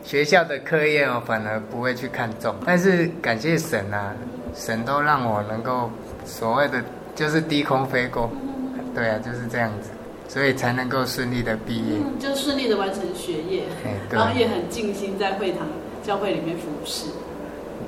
[0.03, 4.13] 学校的课业我反而不会去看重，但是感谢神啊，
[4.53, 5.89] 神都让我能够
[6.25, 6.79] 所谓的
[7.15, 8.29] 就是低空飞过，
[8.93, 9.89] 对啊，就是这样子，
[10.27, 15.67] 所以才能够顺利的毕业，嗯、就顺利的完成学业，欸、然后也很尽心在会堂
[16.03, 17.05] 教会里面服侍。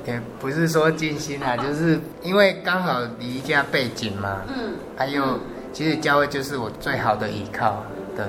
[0.06, 5.38] 也不是说尽心啊， 就是因为刚好离家背景嘛，嗯，还有
[5.72, 7.84] 其实教会就是我最好的依靠，
[8.16, 8.24] 对，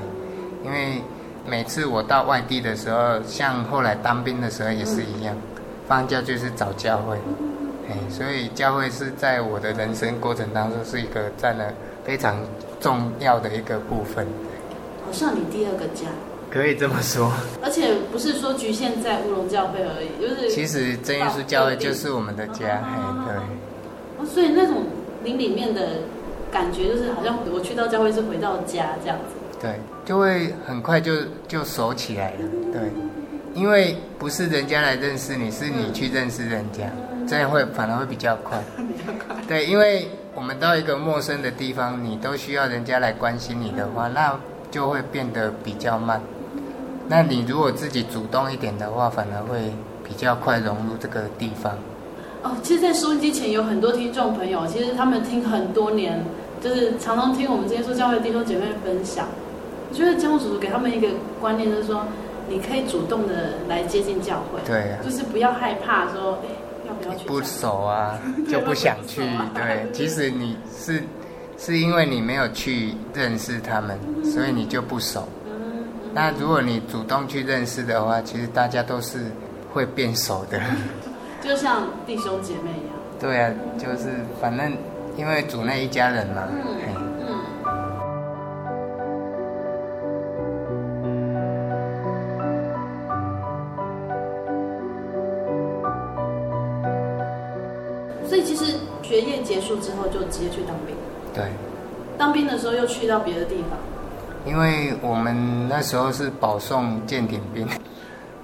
[0.66, 1.02] 因为
[1.48, 5.34] 每次我到外地的时候，像后来当兵的时候也是一样，
[5.88, 7.18] 放假就是找教会，
[7.90, 12.36] 哎，所以教会是在我的人生过程当中是一个占了非常
[12.82, 14.28] 重要的一个部分，
[15.06, 16.08] 好像你第二个家。
[16.50, 17.32] 可以这么说，
[17.64, 23.36] 而且不是说局限在乌龙教会而已，就是其实真耶稣教会就是我们的家，嘿，对。
[24.18, 24.84] 哦，所以那种
[25.24, 25.82] 灵里面的
[26.52, 29.58] 感觉，就是好像我去到教会是回到家这样子。
[29.62, 31.14] 对，就会很快就
[31.48, 32.40] 就熟起来了，
[32.74, 32.82] 对，
[33.54, 36.92] 因为不是人家来认识你，是你去认识人家，
[37.26, 38.62] 这样会反而会比较快。
[38.76, 39.42] 比较快。
[39.48, 44.40] 对，因为我们到一个陌生的地方，你都需要人家来关心你的话，那
[44.72, 46.22] 就会变得比较慢。
[47.10, 49.74] 那你如果自己主动一点的话，反而会
[50.08, 51.74] 比较快融入这个地方。
[52.44, 56.24] 哦，其实，在收音机前有很多听众朋友，其实他们听很多年，
[56.62, 59.28] 就是常常听我们这些说教会的弟兄姐妹分享。
[59.90, 61.10] 我觉得江叔叔给他们一个
[61.42, 62.06] 观念，就是说，
[62.48, 66.40] 你可以主动的来接近教会，对啊，就是不要害怕说，
[67.26, 69.22] 不熟啊， 就不想去。
[69.54, 71.02] 对，其实你是
[71.58, 75.28] 是因为你没有去认识他们，所以你就不熟。
[76.14, 79.20] 那如果你主动去认识的话，其实大家都是
[79.74, 80.60] 会变熟的，
[81.42, 82.96] 就像弟兄姐妹一样。
[83.20, 84.10] 对啊，就是
[84.42, 84.76] 反正
[85.16, 86.48] 因为主内一家人嘛。
[99.76, 100.96] 束之后就直接去当兵。
[101.34, 101.46] 对。
[102.18, 103.78] 当兵的时候又去到别的地方。
[104.46, 107.68] 因为我们那时候是保送舰艇兵，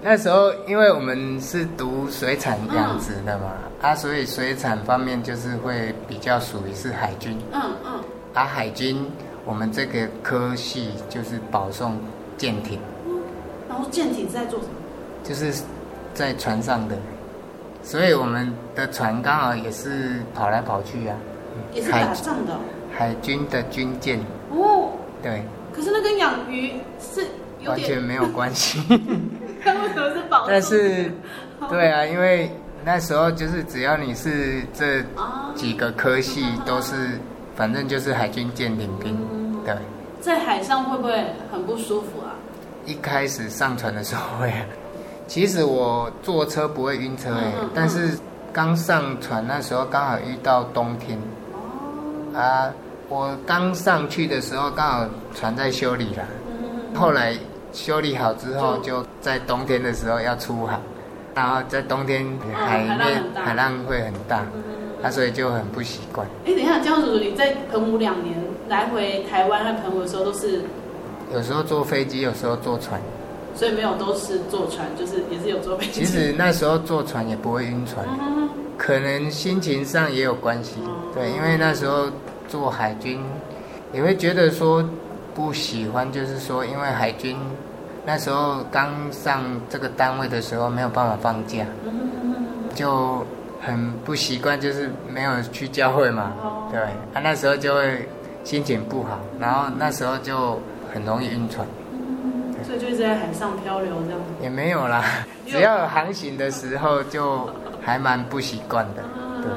[0.02, 3.52] 那时候因为我们是读水产养殖的嘛，
[3.82, 8.00] 嗯、啊，所以水产方面就是会比较属于是海军，嗯嗯，
[8.36, 9.04] 啊，海军
[9.44, 11.98] 我们这个科系就是保送
[12.38, 13.20] 舰艇，嗯，
[13.68, 14.74] 然后舰艇在做什么？
[15.24, 15.64] 就是
[16.14, 16.96] 在船上的，
[17.88, 21.16] 所以我们的船刚好也是跑来跑去啊，
[21.72, 22.54] 也是打仗的，
[22.94, 24.20] 海军的军舰，
[24.52, 24.90] 哦，
[25.24, 25.42] 对。
[25.74, 27.26] 可是那跟养鱼是
[27.66, 28.82] 完全没有关系。
[29.64, 30.46] 他为什么是保？
[30.50, 31.10] 但是，
[31.70, 32.52] 对啊，因为
[32.84, 35.02] 那时候就是只要你是这
[35.56, 37.18] 几个科系都是，
[37.56, 39.18] 反正就是海军舰艇兵。
[39.64, 39.74] 对。
[40.20, 42.36] 在海上会不会很不舒服啊？
[42.86, 44.52] 一开始上船的时候会。
[45.28, 48.18] 其实我坐车不会晕车哎，但是
[48.52, 51.20] 刚上船那时候刚好遇到冬天。
[51.54, 52.40] 哦。
[52.40, 52.72] 啊。
[53.10, 56.26] 我刚上去的时候，刚好船在修理啦。
[56.94, 57.34] 后来
[57.72, 60.78] 修理好之后，就在冬天的时候要出海，
[61.34, 64.44] 然后在冬天海面海浪会很大，
[65.02, 66.28] 啊，所以就很不习惯。
[66.46, 68.36] 哎，等一下，江叔叔，你在澎湖两年
[68.68, 70.64] 来回台湾和澎湖的时候，都是
[71.34, 73.00] 有时候坐飞机，有时候坐船，
[73.58, 75.92] 所以没有都是坐船，就是也是有坐飞机。
[75.92, 78.06] 其实那时候坐船也不会晕船，
[78.78, 80.76] 可能心情上也有关系。
[81.14, 82.10] 对，因为那时候。
[82.50, 83.20] 做海军，
[83.92, 84.82] 也会觉得说
[85.36, 87.36] 不喜欢，就是说，因为海军
[88.06, 91.66] 那时候刚上这个单位的时候没有办法放假，
[92.74, 93.22] 就
[93.60, 96.32] 很不习惯，就是没有去教会嘛，
[96.72, 98.08] 对，啊，那时候就会
[98.46, 100.58] 心情不好，然后那时候就
[100.94, 101.68] 很容易晕船，
[102.68, 104.20] 所以就一直在海上漂流这样。
[104.44, 107.50] 也没有啦， 只要有航行的时候就
[107.82, 109.02] 还蛮不习惯的，
[109.42, 109.50] 对，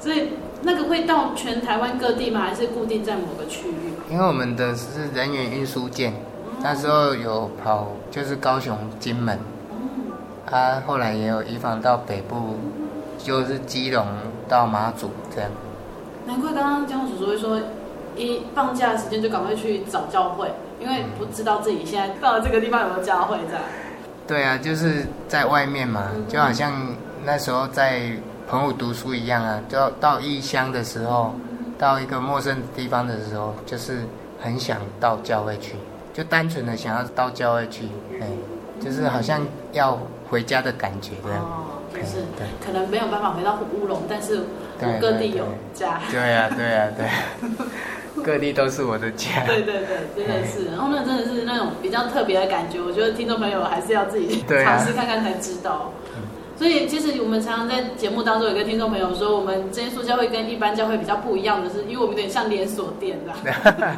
[0.00, 0.30] 所以。
[0.66, 2.40] 那个会到全台湾各地吗？
[2.40, 3.92] 还是固定在某个区域？
[4.10, 6.14] 因为我们的是人员运输舰，
[6.62, 9.38] 那时候有跑，就是高雄、金门。
[10.46, 12.56] 他、啊、后来也有移防到北部，
[13.18, 14.06] 就是基隆
[14.48, 15.50] 到马祖这样。
[16.24, 17.60] 难怪刚刚江叔叔会说，
[18.16, 20.50] 一放假的时间就赶快去找教会，
[20.80, 23.58] 因为不知道自己现在到了这个地方有没有教会在。
[24.26, 26.72] 对啊，就是在外面嘛，就好像
[27.24, 28.10] 那时候在
[28.48, 31.34] 朋友读书一样啊，就到异乡的时候，
[31.78, 34.00] 到一个陌生的地方的时候，就是
[34.40, 35.74] 很想到教会去，
[36.12, 37.84] 就单纯的想要到教会去，
[38.20, 38.26] 哎，
[38.80, 39.40] 就是好像
[39.72, 39.98] 要。
[40.30, 42.24] 回家的感觉这样，哦，就是
[42.64, 44.40] 可能没有办法回到乌龙，但是
[44.80, 46.00] 我各地有家。
[46.10, 47.06] 对呀，对呀，对，
[48.22, 49.44] 各地都是我的家。
[49.46, 49.74] 对对
[50.14, 55.92] 对，真的是，然后那真的是那种比较特别的感觉，我觉得听众朋友还是要自己 尝试看看才知道。
[56.56, 63.32] 所以其实我们常常在节目当中有跟听众朋友说，我们真耶稣教会跟一般教会比较不一样的是，因为我们有点像连锁店的。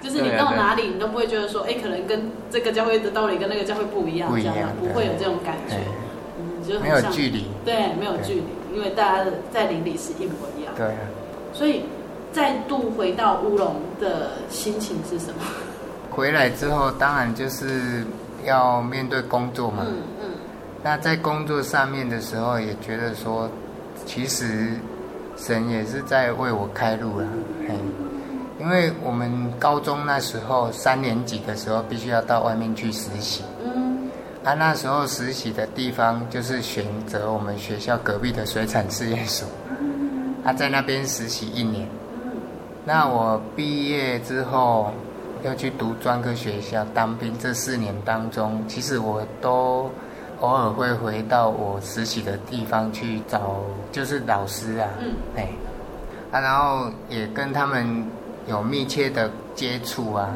[0.00, 5.76] 就是你到哪里，你都不会觉得说，哎，可能跟这个教会的道理跟那个教会不一样，这样不会有这种感觉，
[6.38, 10.72] 嗯，就没有距离，对，没有距离，因为大家在邻里是一模一样。
[10.76, 10.86] 对。
[11.52, 11.82] 所以
[12.32, 15.40] 再度回到乌龙的心情是什么？
[16.10, 18.04] 回来之后，当然就是
[18.44, 19.84] 要面对工作嘛。
[19.86, 20.30] 嗯嗯。
[20.82, 23.48] 那在工作上面的时候，也觉得说，
[24.04, 24.74] 其实
[25.36, 27.26] 神也是在为我开路了，
[27.68, 27.74] 嘿。
[28.60, 33.42] 因为我们高中那时候三年级的时候，必须要到外面去实习。
[33.64, 34.10] 嗯。
[34.44, 39.48] 啊，那时候实习的地方就是选择我们学校隔壁的水产试验所。
[39.80, 40.34] 嗯。
[40.44, 41.88] 啊，在那边实习一年。
[42.88, 42.90] 嗯。
[42.90, 44.90] 那我毕业之后，
[45.42, 47.36] 要去读专科学校当兵。
[47.38, 49.90] 这四年当中，其实我都
[50.40, 53.56] 偶尔会回到我实习的地方去找，
[53.92, 54.88] 就是老师啊。
[55.00, 55.12] 嗯。
[55.36, 55.48] 哎。
[56.32, 58.04] 啊，然后也跟他们。
[58.48, 60.32] 有密切的接触啊，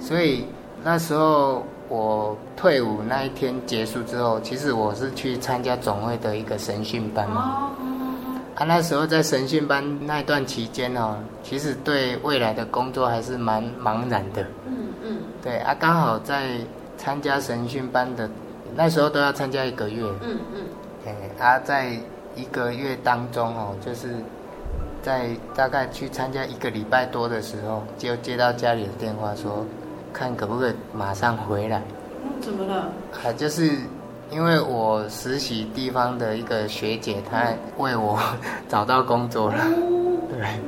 [0.00, 0.46] 所以
[0.82, 7.70] 那时候我退伍那一天结束之后，其实我是去参加总会的一个神训班嘛。
[8.54, 14.42] 啊，那时候在神训班那段期间哦，其实对未来的工作还是蛮茫然的。
[14.66, 15.18] 嗯嗯。
[15.42, 16.58] 对啊，刚好在
[16.96, 18.28] 参加神训班的
[18.74, 20.02] 那时候都要参加一个月。
[20.22, 20.62] 嗯嗯。
[21.06, 21.96] 哎，啊，在
[22.34, 24.08] 一个月当中哦，就是。
[25.04, 29.66] 在大概去参加一个礼拜多的时候，就接到家里的电话说，
[30.12, 31.82] 看可不可以马上回来。
[32.22, 32.88] 嗯，怎么了？
[33.12, 33.72] 啊，就是
[34.32, 38.18] 因为我实习地方的一个学姐，她为我
[38.68, 39.56] 找到工作了。
[40.30, 40.58] 对，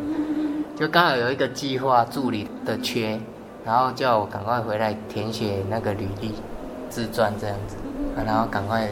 [0.77, 3.19] 就刚好有一个计划助理的缺，
[3.65, 6.35] 然后叫我赶快回来填写那个履历、
[6.91, 7.77] 自传这样子，
[8.17, 8.89] 啊，然后赶快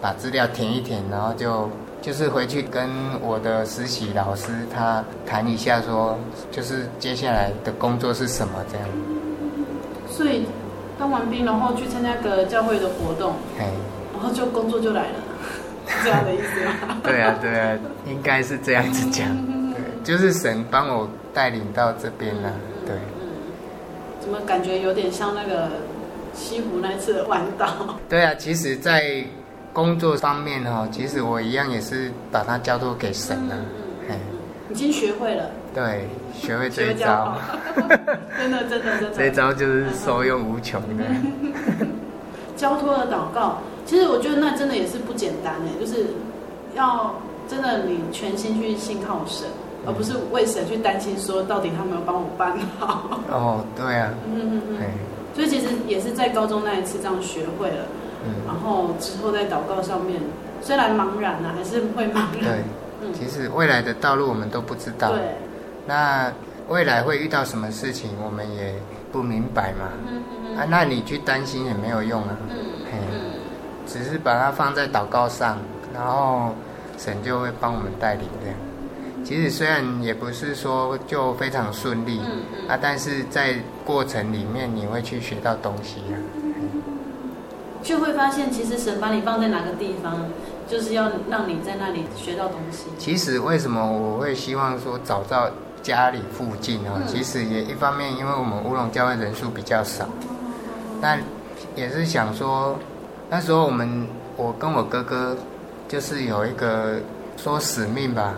[0.00, 1.68] 把资料填一填，然后就。
[2.04, 2.86] 就是回去跟
[3.22, 6.18] 我的实习老师他谈一下，说
[6.50, 8.86] 就是接下来的工作是什么这样。
[10.06, 10.44] 所以
[10.98, 15.16] 当完兵，然后去参加个教会的活动，嘿然后就工作就来了，
[16.02, 16.98] 这样的意思吗？
[17.02, 19.28] 对啊，对啊，应该是这样子讲。
[19.72, 22.52] 对，就是神帮我带领到这边了。
[22.86, 22.94] 对。
[23.20, 23.28] 嗯。
[24.20, 25.68] 怎么感觉有点像那个
[26.32, 27.98] 西湖那次的环岛？
[28.08, 29.24] 对啊，其实，在。
[29.74, 33.56] 工作方面哈，其实我一样也是把它交托给神了。
[34.08, 34.16] 嗯，
[34.70, 35.50] 已经学会了。
[35.74, 37.36] 对，学会这一招。
[38.38, 39.16] 真的，真的，真的。
[39.16, 41.02] 这招就是受用无穷的。
[42.54, 46.06] 交托的祷告，其实我觉得那真的也是不简单哎，就是
[46.74, 47.14] 要
[47.48, 49.48] 真的你全心去信靠神，
[49.86, 53.20] 而不是为神去担心说到底他没有帮我办好。
[53.30, 54.10] 哦，对啊。
[54.26, 54.76] 嗯嗯嗯。
[55.34, 57.84] 所以其实也是在高中那一次这样学会了。
[58.26, 60.18] 嗯、然后之后在祷告上面，
[60.62, 62.44] 虽然茫然呢、啊，还是会茫然。
[62.44, 62.64] 对，
[63.02, 65.10] 嗯、其实未来的道路我们都不知道。
[65.10, 65.20] 对。
[65.86, 66.32] 那
[66.68, 68.74] 未来会遇到什么事情，我们也
[69.12, 69.90] 不明白嘛。
[70.08, 72.38] 嗯嗯啊，那你去担心也没有用啊。
[72.48, 72.56] 嗯。
[72.86, 73.20] 嘿嗯。
[73.86, 75.58] 只是把它放在祷告上，
[75.92, 76.54] 然后
[76.98, 78.56] 神就会帮我们带领这样。
[79.24, 83.54] 其实虽然也不是说就非常顺利，嗯嗯啊，但是在
[83.84, 86.16] 过程里面你会去学到东西啊。
[87.82, 90.26] 就会发现，其实神把你放在哪个地方，
[90.68, 92.84] 就是要让你在那里学到东西。
[92.98, 95.50] 其实为什么我会希望说找到
[95.82, 96.92] 家里附近哦？
[96.96, 100.08] 嗯、其实也一方面，因为我们乌龙教会人数比较少，
[101.00, 101.20] 但
[101.76, 102.78] 也是想说，
[103.34, 104.06] 那时候我们
[104.36, 105.36] 我跟我哥哥
[105.88, 107.00] 就是有一个
[107.36, 108.34] 说使命吧，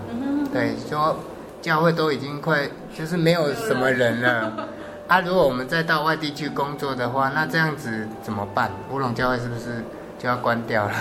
[0.50, 1.14] 对，说
[1.60, 2.66] 教会都已经快
[2.96, 4.66] 就是没有什么人了。
[5.06, 8.70] 啊，如果我们再到外地去工作的话，那这样子怎么办？
[8.90, 9.84] 乌龙教会是不是
[10.18, 10.94] 就要关掉了？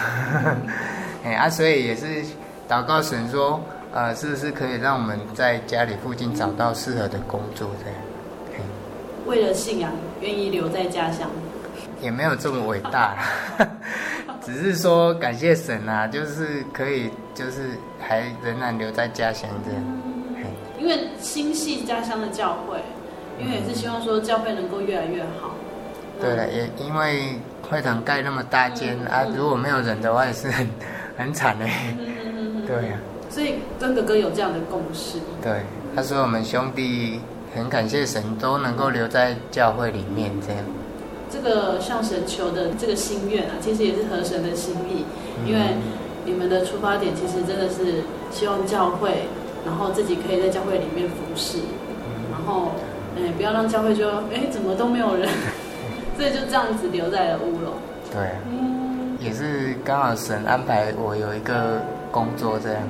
[1.24, 2.22] 哎啊，所以也是
[2.68, 3.62] 祷告神说，
[3.94, 7.98] 呃，是不是可以让我们在家里附近找到适合的工作这样？
[9.26, 9.90] 为了信仰，
[10.20, 11.30] 愿意留在家乡。
[12.06, 13.18] 也没有这么伟大，
[14.46, 19.84] 只是说感谢神啊，就是可以，就是还仍然留在家乡这样。
[20.80, 22.78] 因为心系家乡的教会，
[23.40, 25.56] 因为也是希望说教会能够越来越好。
[26.22, 30.70] 对了，也因为会堂盖那么大间啊，如果没有人的话，也是很
[31.18, 31.66] 很惨的。
[32.68, 33.00] 对呀。
[33.32, 35.18] 所以跟哥哥有这样的共识。
[35.42, 35.62] 对，
[35.96, 37.20] 他说我们兄弟
[37.56, 40.64] 很感谢神，都能够留在教会里面这样。
[41.30, 45.04] 这个向神求的这个心愿啊，其实也是合神的心意，
[45.46, 45.76] 因为
[46.26, 49.26] 你们的出发点其实真的是希望教会，
[49.66, 51.60] 然后自己可以在教会里面服侍，
[52.32, 52.72] 然后
[53.18, 55.28] 哎不要让教会就哎怎么都没有人，
[56.18, 57.74] 所以就这样子留在了乌龙。
[58.12, 62.82] 对，嗯，也是刚好神安排我有一个工作这样。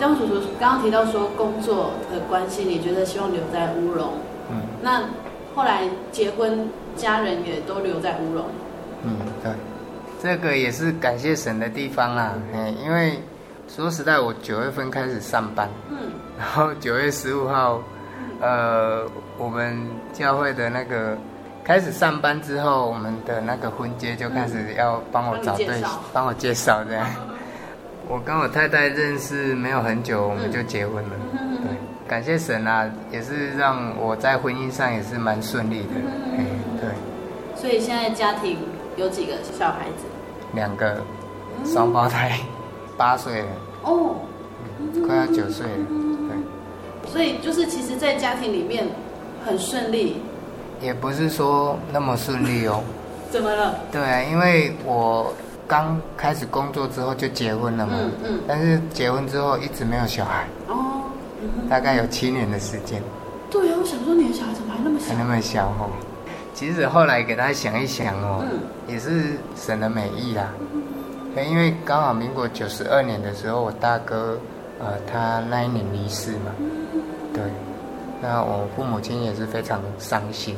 [0.00, 4.14] 江叔叔刚刚提到说工作的关系，你觉得希望留在乌龙？
[4.50, 5.02] 嗯，那
[5.54, 8.46] 后来结婚，家人也都留在乌龙。
[9.02, 9.52] 嗯，对，
[10.18, 12.32] 这个也是感谢神的地方啦。
[12.54, 13.20] 嗯，因为
[13.68, 15.98] 说实在，我九月份开始上班，嗯，
[16.38, 17.82] 然后九月十五号，
[18.40, 19.78] 呃，我们
[20.14, 21.14] 教会的那个
[21.62, 27.06] 开始上班之后，我们的那个婚介就开始要帮我找对，帮我介绍这样。
[28.10, 31.10] 我跟我太太认识没有很久，我们就结婚了。
[31.62, 31.70] 对，
[32.08, 35.94] 感谢神啊，也是让我在婚姻上也是蛮顺利的。
[36.36, 36.44] 嗯，
[36.80, 36.90] 对。
[37.54, 38.58] 所以现在家庭
[38.96, 40.06] 有几个小孩子？
[40.54, 41.00] 两个，
[41.64, 42.36] 双胞胎，
[42.98, 43.46] 八岁了。
[43.84, 44.16] 哦，
[45.06, 45.86] 快要九岁了。
[46.28, 47.12] 对。
[47.12, 48.88] 所以就是其实，在家庭里面
[49.46, 50.20] 很顺利。
[50.80, 52.82] 也不是说那么顺利哦。
[53.30, 53.78] 怎么了？
[53.92, 55.32] 对啊，因为我。
[55.70, 61.04] 刚开始工作之后就结婚了嘛，嗯嗯、但是结婚之后一直没有小孩，哦
[61.40, 63.00] 嗯、大概有七年的时间。
[63.48, 65.06] 对啊，我想说你的小孩怎么还那么小？
[65.14, 65.88] 还那么小哦。
[66.54, 68.58] 其实后来给他想一想哦，嗯、
[68.88, 70.48] 也是神的美意啦。
[70.72, 74.36] 嗯、因为刚好民国九十二年的时候，我大哥
[74.80, 76.50] 呃他那一年离世嘛，
[78.20, 80.56] 那我父母亲也是非常伤心。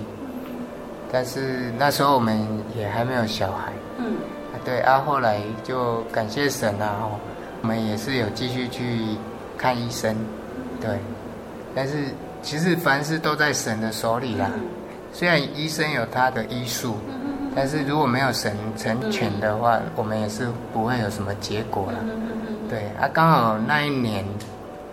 [1.12, 2.40] 但是那时候我们
[2.74, 3.70] 也还没有小孩。
[3.98, 4.16] 嗯。
[4.64, 7.18] 对啊，后来就感谢神啊，哦，
[7.62, 9.00] 我们也是有继续去
[9.58, 10.16] 看医生，
[10.80, 10.98] 对。
[11.74, 12.06] 但是
[12.42, 14.50] 其实凡事都在神的手里啦。
[15.12, 16.96] 虽然医生有他的医术，
[17.54, 21.98] 但是如果没有神成全的话，我们也是不会有什么结果啦。
[22.68, 24.24] 对啊，刚好那一年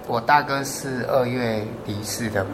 [0.07, 2.51] 我大哥是二月离世的嘛，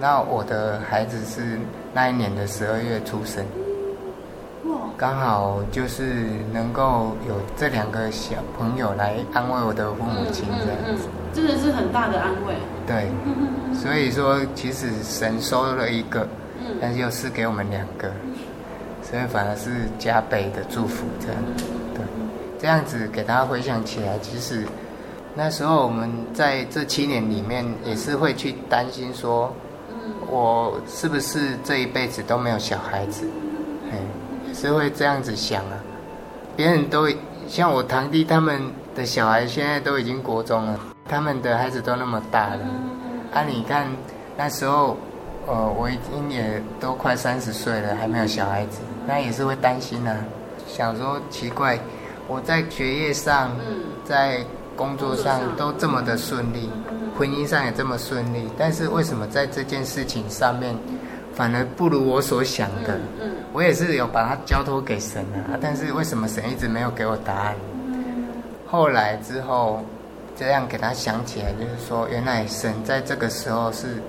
[0.00, 1.58] 那我的孩子是
[1.92, 3.44] 那一年的十二月出生。
[4.96, 12.54] 刚好就是能够有这两个小朋友来安慰我的父母亲这样子，真的是很大的安慰。
[12.86, 13.08] 对，
[13.74, 16.26] 所以说其实神收了一个，
[16.80, 18.08] 但是又赐给我们两个，
[19.02, 21.36] 所以反而是加倍的祝福这样。
[21.92, 22.04] 对，
[22.58, 24.64] 这样子给大家回想起来，其实
[25.34, 29.52] 那时候我们在这七年里面也是会去担心说，
[30.30, 33.26] 我是不是这一辈子都没有小孩子？
[34.54, 35.76] 是会这样子想啊，
[36.56, 37.08] 别人都
[37.48, 38.62] 像我堂弟他们
[38.94, 40.78] 的小孩现在都已经国中了，
[41.08, 42.60] 他们的孩子都那么大了，
[43.32, 43.86] 啊，你看
[44.36, 44.96] 那时候，
[45.46, 50.16] 呃，我已经也都快三十岁了，还没有小孩子，那也是会担心啊，
[50.66, 51.78] 想说奇怪，
[52.28, 53.50] 我在学业上，
[54.04, 54.40] 在
[54.76, 56.70] 工作上都这么的顺利，
[57.18, 60.74] 婚姻上也这么顺利，但是为什么在这件事情上面？
[61.34, 62.98] 反而不如我所想的，
[63.52, 67.56] 我也是有把它交托给神啊，但是为什么神一直没有给我答案？
[68.66, 69.84] 后来之后，
[70.36, 74.02] 这样给他想起来，就是说，原来神在这个时候是，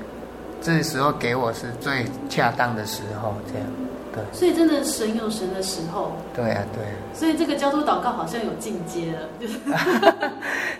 [0.62, 3.68] 这时候给我是最恰当的时候，这样，
[4.14, 4.24] 对。
[4.32, 6.12] 所以真的神有神的时候。
[6.36, 6.96] 对啊，对啊。
[7.14, 9.60] 所以这个交通祷告好像有进阶了，就是。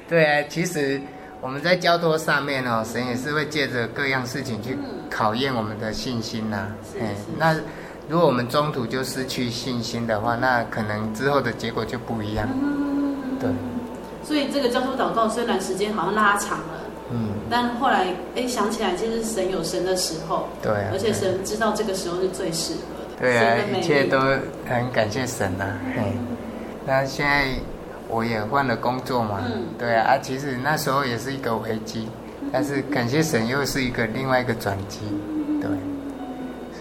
[0.08, 1.02] 对啊，其实。
[1.46, 4.76] 我们在交托上面哦，神也是会借着各样事情去
[5.12, 6.70] 考验我们的信心呐。
[7.00, 7.56] 哎，那
[8.10, 12.50] 如果我们中途就失去信心的话，那可能之后的结果就不一样。
[13.40, 13.48] 对。
[14.24, 16.82] 所以这个交托祷告虽然时间好像拉长了，
[17.12, 23.22] 嗯，但后来哎想起来，其实神有神的时候，对，而且神知道这个时候是最适合的。
[23.22, 24.20] 对啊，一切都
[24.68, 25.78] 很感谢神呐。
[25.96, 26.12] 嘿，
[26.88, 27.50] 那现在。
[28.16, 32.08] 我也换了工作嘛，嗯、对啊，啊，其实那时候也是一个危机，
[32.50, 35.02] 但是感谢神又是一个另外一个转机，
[35.62, 35.70] 对，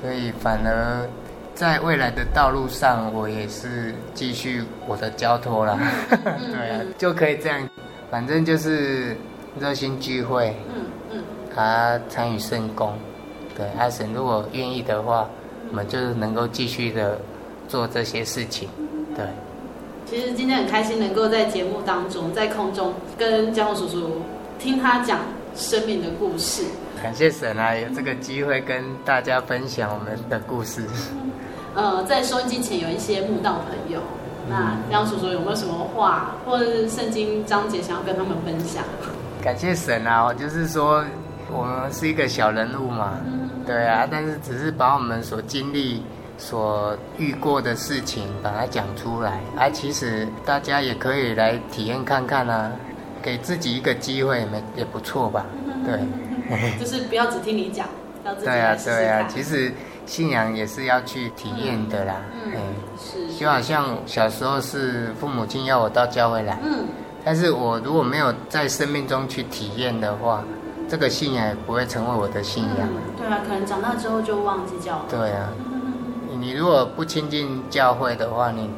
[0.00, 1.04] 所以反而
[1.52, 5.76] 在未来的道路上，我也是继续我的交托啦。
[6.14, 7.68] 对啊，就可以这样，
[8.12, 9.16] 反正就是
[9.58, 12.96] 热心聚会，嗯嗯，他参与圣工，
[13.56, 15.28] 对，阿神如果愿意的话，
[15.70, 17.18] 我们就是能够继续的
[17.66, 18.68] 做这些事情，
[19.16, 19.26] 对。
[20.06, 24.22] 其实今天很开心能够在节目当中，在空中跟江宏叔叔
[24.58, 25.18] 听他讲
[25.56, 26.62] 生命的故事。
[27.02, 30.82] 感谢神啊，有这个机会跟大家分享我们的故事。
[31.74, 34.00] 呃，在收音机前有一些慕道朋友，
[34.48, 38.84] 那江叔叔有没有什么话，或者是圣经章节想要跟他们分享？
[39.42, 41.04] 感谢神啊，我就是说
[41.50, 43.18] 我们是一个小人物嘛，
[43.66, 46.02] 对啊，但是只是把我们所经历、
[46.44, 52.70] 所遇过的事情把它讲出来，啊，其实大家也可以来体验看看啊，
[53.22, 55.46] 给自己一个机会，没也不错吧？
[55.86, 55.98] 对，
[56.78, 57.88] 就是不要只听你讲，
[58.26, 59.72] 要自己对啊，对啊，其实。
[60.06, 62.52] 信仰也是要去体验的啦，嗯，
[62.98, 66.84] 是，就好像小时候是父母亲要我到教会来，嗯，
[67.24, 70.44] 但是我如果没有在生命中去体验的话，
[70.90, 72.86] 这个信仰也不会成为我的信仰。
[73.16, 75.04] 对啊，可能长大之后就忘记教会。
[75.08, 75.48] 对啊，
[76.44, 78.68] 你如果不亲近教会的话，你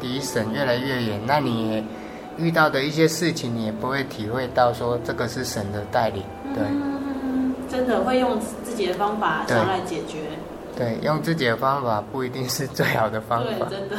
[0.00, 1.84] 离神越来越远，那你
[2.38, 6.22] 遇到的一些事情，你也不会体会到说这个是神的带领。
[6.54, 6.62] 对，
[7.68, 10.18] 真的会用自己的方法想来解决。
[10.76, 13.96] 对，用自己的方法不一定是最好的方法，对真的，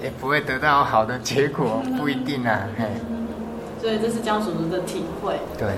[0.00, 2.68] 也不会得到好的结果，不一定啊。
[2.78, 2.84] 嘿，
[3.82, 5.40] 所以这是江叔叔的体会。
[5.58, 5.70] 对，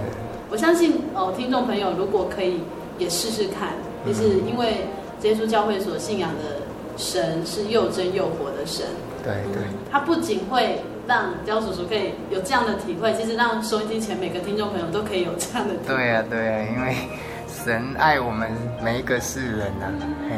[0.51, 2.61] 我相信哦，听众朋友如果可以
[2.99, 3.71] 也试试看，
[4.07, 4.87] 就是因为
[5.23, 6.56] 耶稣教会所信仰的
[6.97, 8.87] 神是又真又活的神。
[9.23, 15.95] 对对，他不仅会让刁叔叔可以有这样的体会，其实让收音机前每个听众朋友都可以有这样的体会。
[15.95, 16.95] 对啊，对啊，因为。
[17.49, 19.91] 神爱我们每一个世人呐、啊，
[20.29, 20.37] 嘿，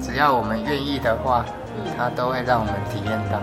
[0.00, 1.44] 只要我们愿意的话，
[1.96, 3.42] 他都会让我们体验到。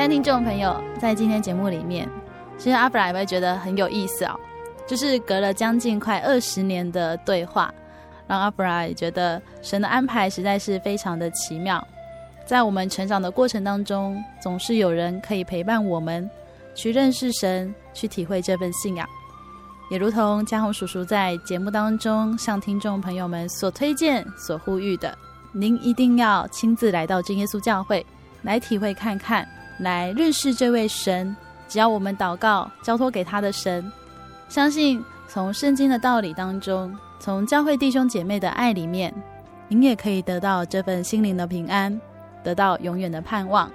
[0.00, 2.08] 亲爱的听众朋友，在今天节目里面，
[2.56, 4.34] 其实阿布拉也会觉得很有意思哦，
[4.86, 7.70] 就是隔了将近快二十年的对话。
[8.26, 11.86] 让阿布拉也觉得神的安排实在是非常的奇妙，
[12.46, 16.26] 在我们成长的过程当中，总是有人可以陪伴我们
[16.74, 19.06] 去认识神，去体会这份信仰。
[19.90, 25.14] 也如同嘉宏叔叔在节目当中向听众朋友们所推荐、所呼吁的，
[25.52, 28.06] 您一定要亲自来到真耶稣教会，
[28.40, 29.46] 来体会看看，
[29.80, 31.34] 来认识这位神。
[31.68, 33.90] 只要我们祷告，交托给他的神，
[34.48, 36.94] 相信从圣经的道理当中。
[37.18, 39.14] 从教会弟兄姐妹的爱里面，
[39.68, 42.00] 您也可以得到这份心灵的平安，
[42.42, 43.70] 得到永远的盼望。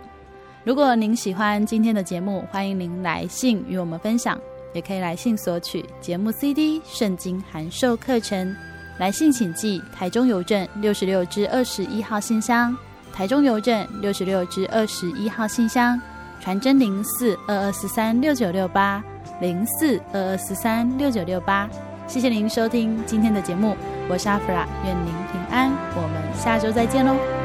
[0.64, 4.39] 如果您喜欢今天的节目，欢迎您来信与我们分享，
[4.74, 8.56] 也可以来信索取节目 CD、圣经函授课程。
[8.97, 12.76] 来信请寄台中邮政六十六至二十一号信箱，
[13.16, 15.99] 台中邮政六十六至二十一号信箱，
[16.41, 19.01] 传真零四二二四三六九六八
[19.39, 21.70] 零四二二四三六九六八。
[22.07, 23.78] 谢谢您收听今天的节目，
[24.09, 27.45] 我是阿弗拉，愿您平安，我们下周再见喽。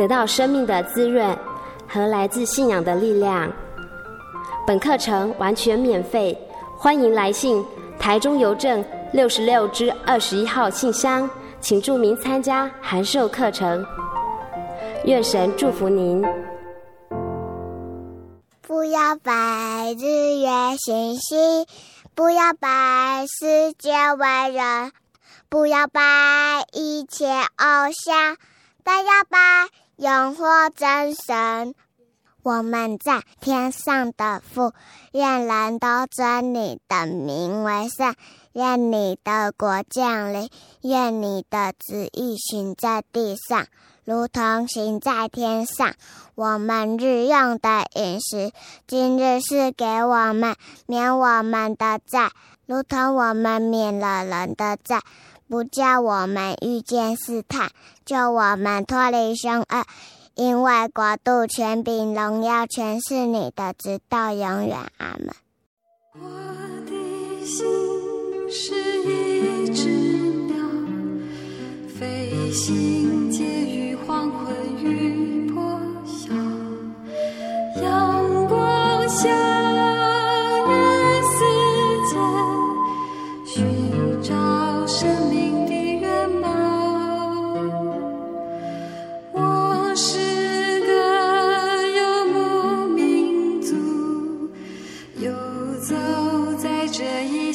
[0.00, 1.38] 得到生命的滋润
[1.86, 3.52] 和来自信仰的力量。
[4.66, 6.34] 本课程完全免费，
[6.74, 7.62] 欢迎来信
[7.98, 8.82] 台中邮政
[9.12, 11.28] 六十六至二十一号信箱，
[11.60, 13.84] 请注明参加函授课程。
[15.04, 16.24] 愿神祝福您。
[18.62, 20.48] 不要拜日月
[20.78, 21.66] 星星，
[22.14, 24.92] 不要拜世界伟人，
[25.50, 28.38] 不要拜一切偶像，
[28.82, 29.68] 但要拜
[30.00, 31.74] 永活真神。
[32.42, 34.72] 我们在天上的父，
[35.12, 38.14] 愿人都尊你的名为圣，
[38.54, 40.48] 愿你的国降临，
[40.80, 43.66] 愿你的旨意行在地上，
[44.06, 45.92] 如同行在天上。
[46.34, 48.52] 我们日用的饮食，
[48.86, 52.30] 今日是给我们，免我们的债，
[52.64, 55.02] 如同我们免了人的债，
[55.50, 57.72] 不叫我们遇见试探，
[58.04, 59.84] 救我们脱离凶恶。
[60.36, 64.78] 因为国度、权柄、荣耀，全是你的，直到永远。
[64.98, 65.34] 阿门。
[66.14, 66.20] 我
[66.86, 67.66] 的心
[68.48, 69.88] 是一只
[70.46, 70.54] 鸟，
[71.98, 76.32] 飞行介于黄昏与破晓，
[77.82, 79.69] 阳光下。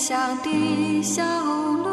[0.07, 1.84] 乡的小路。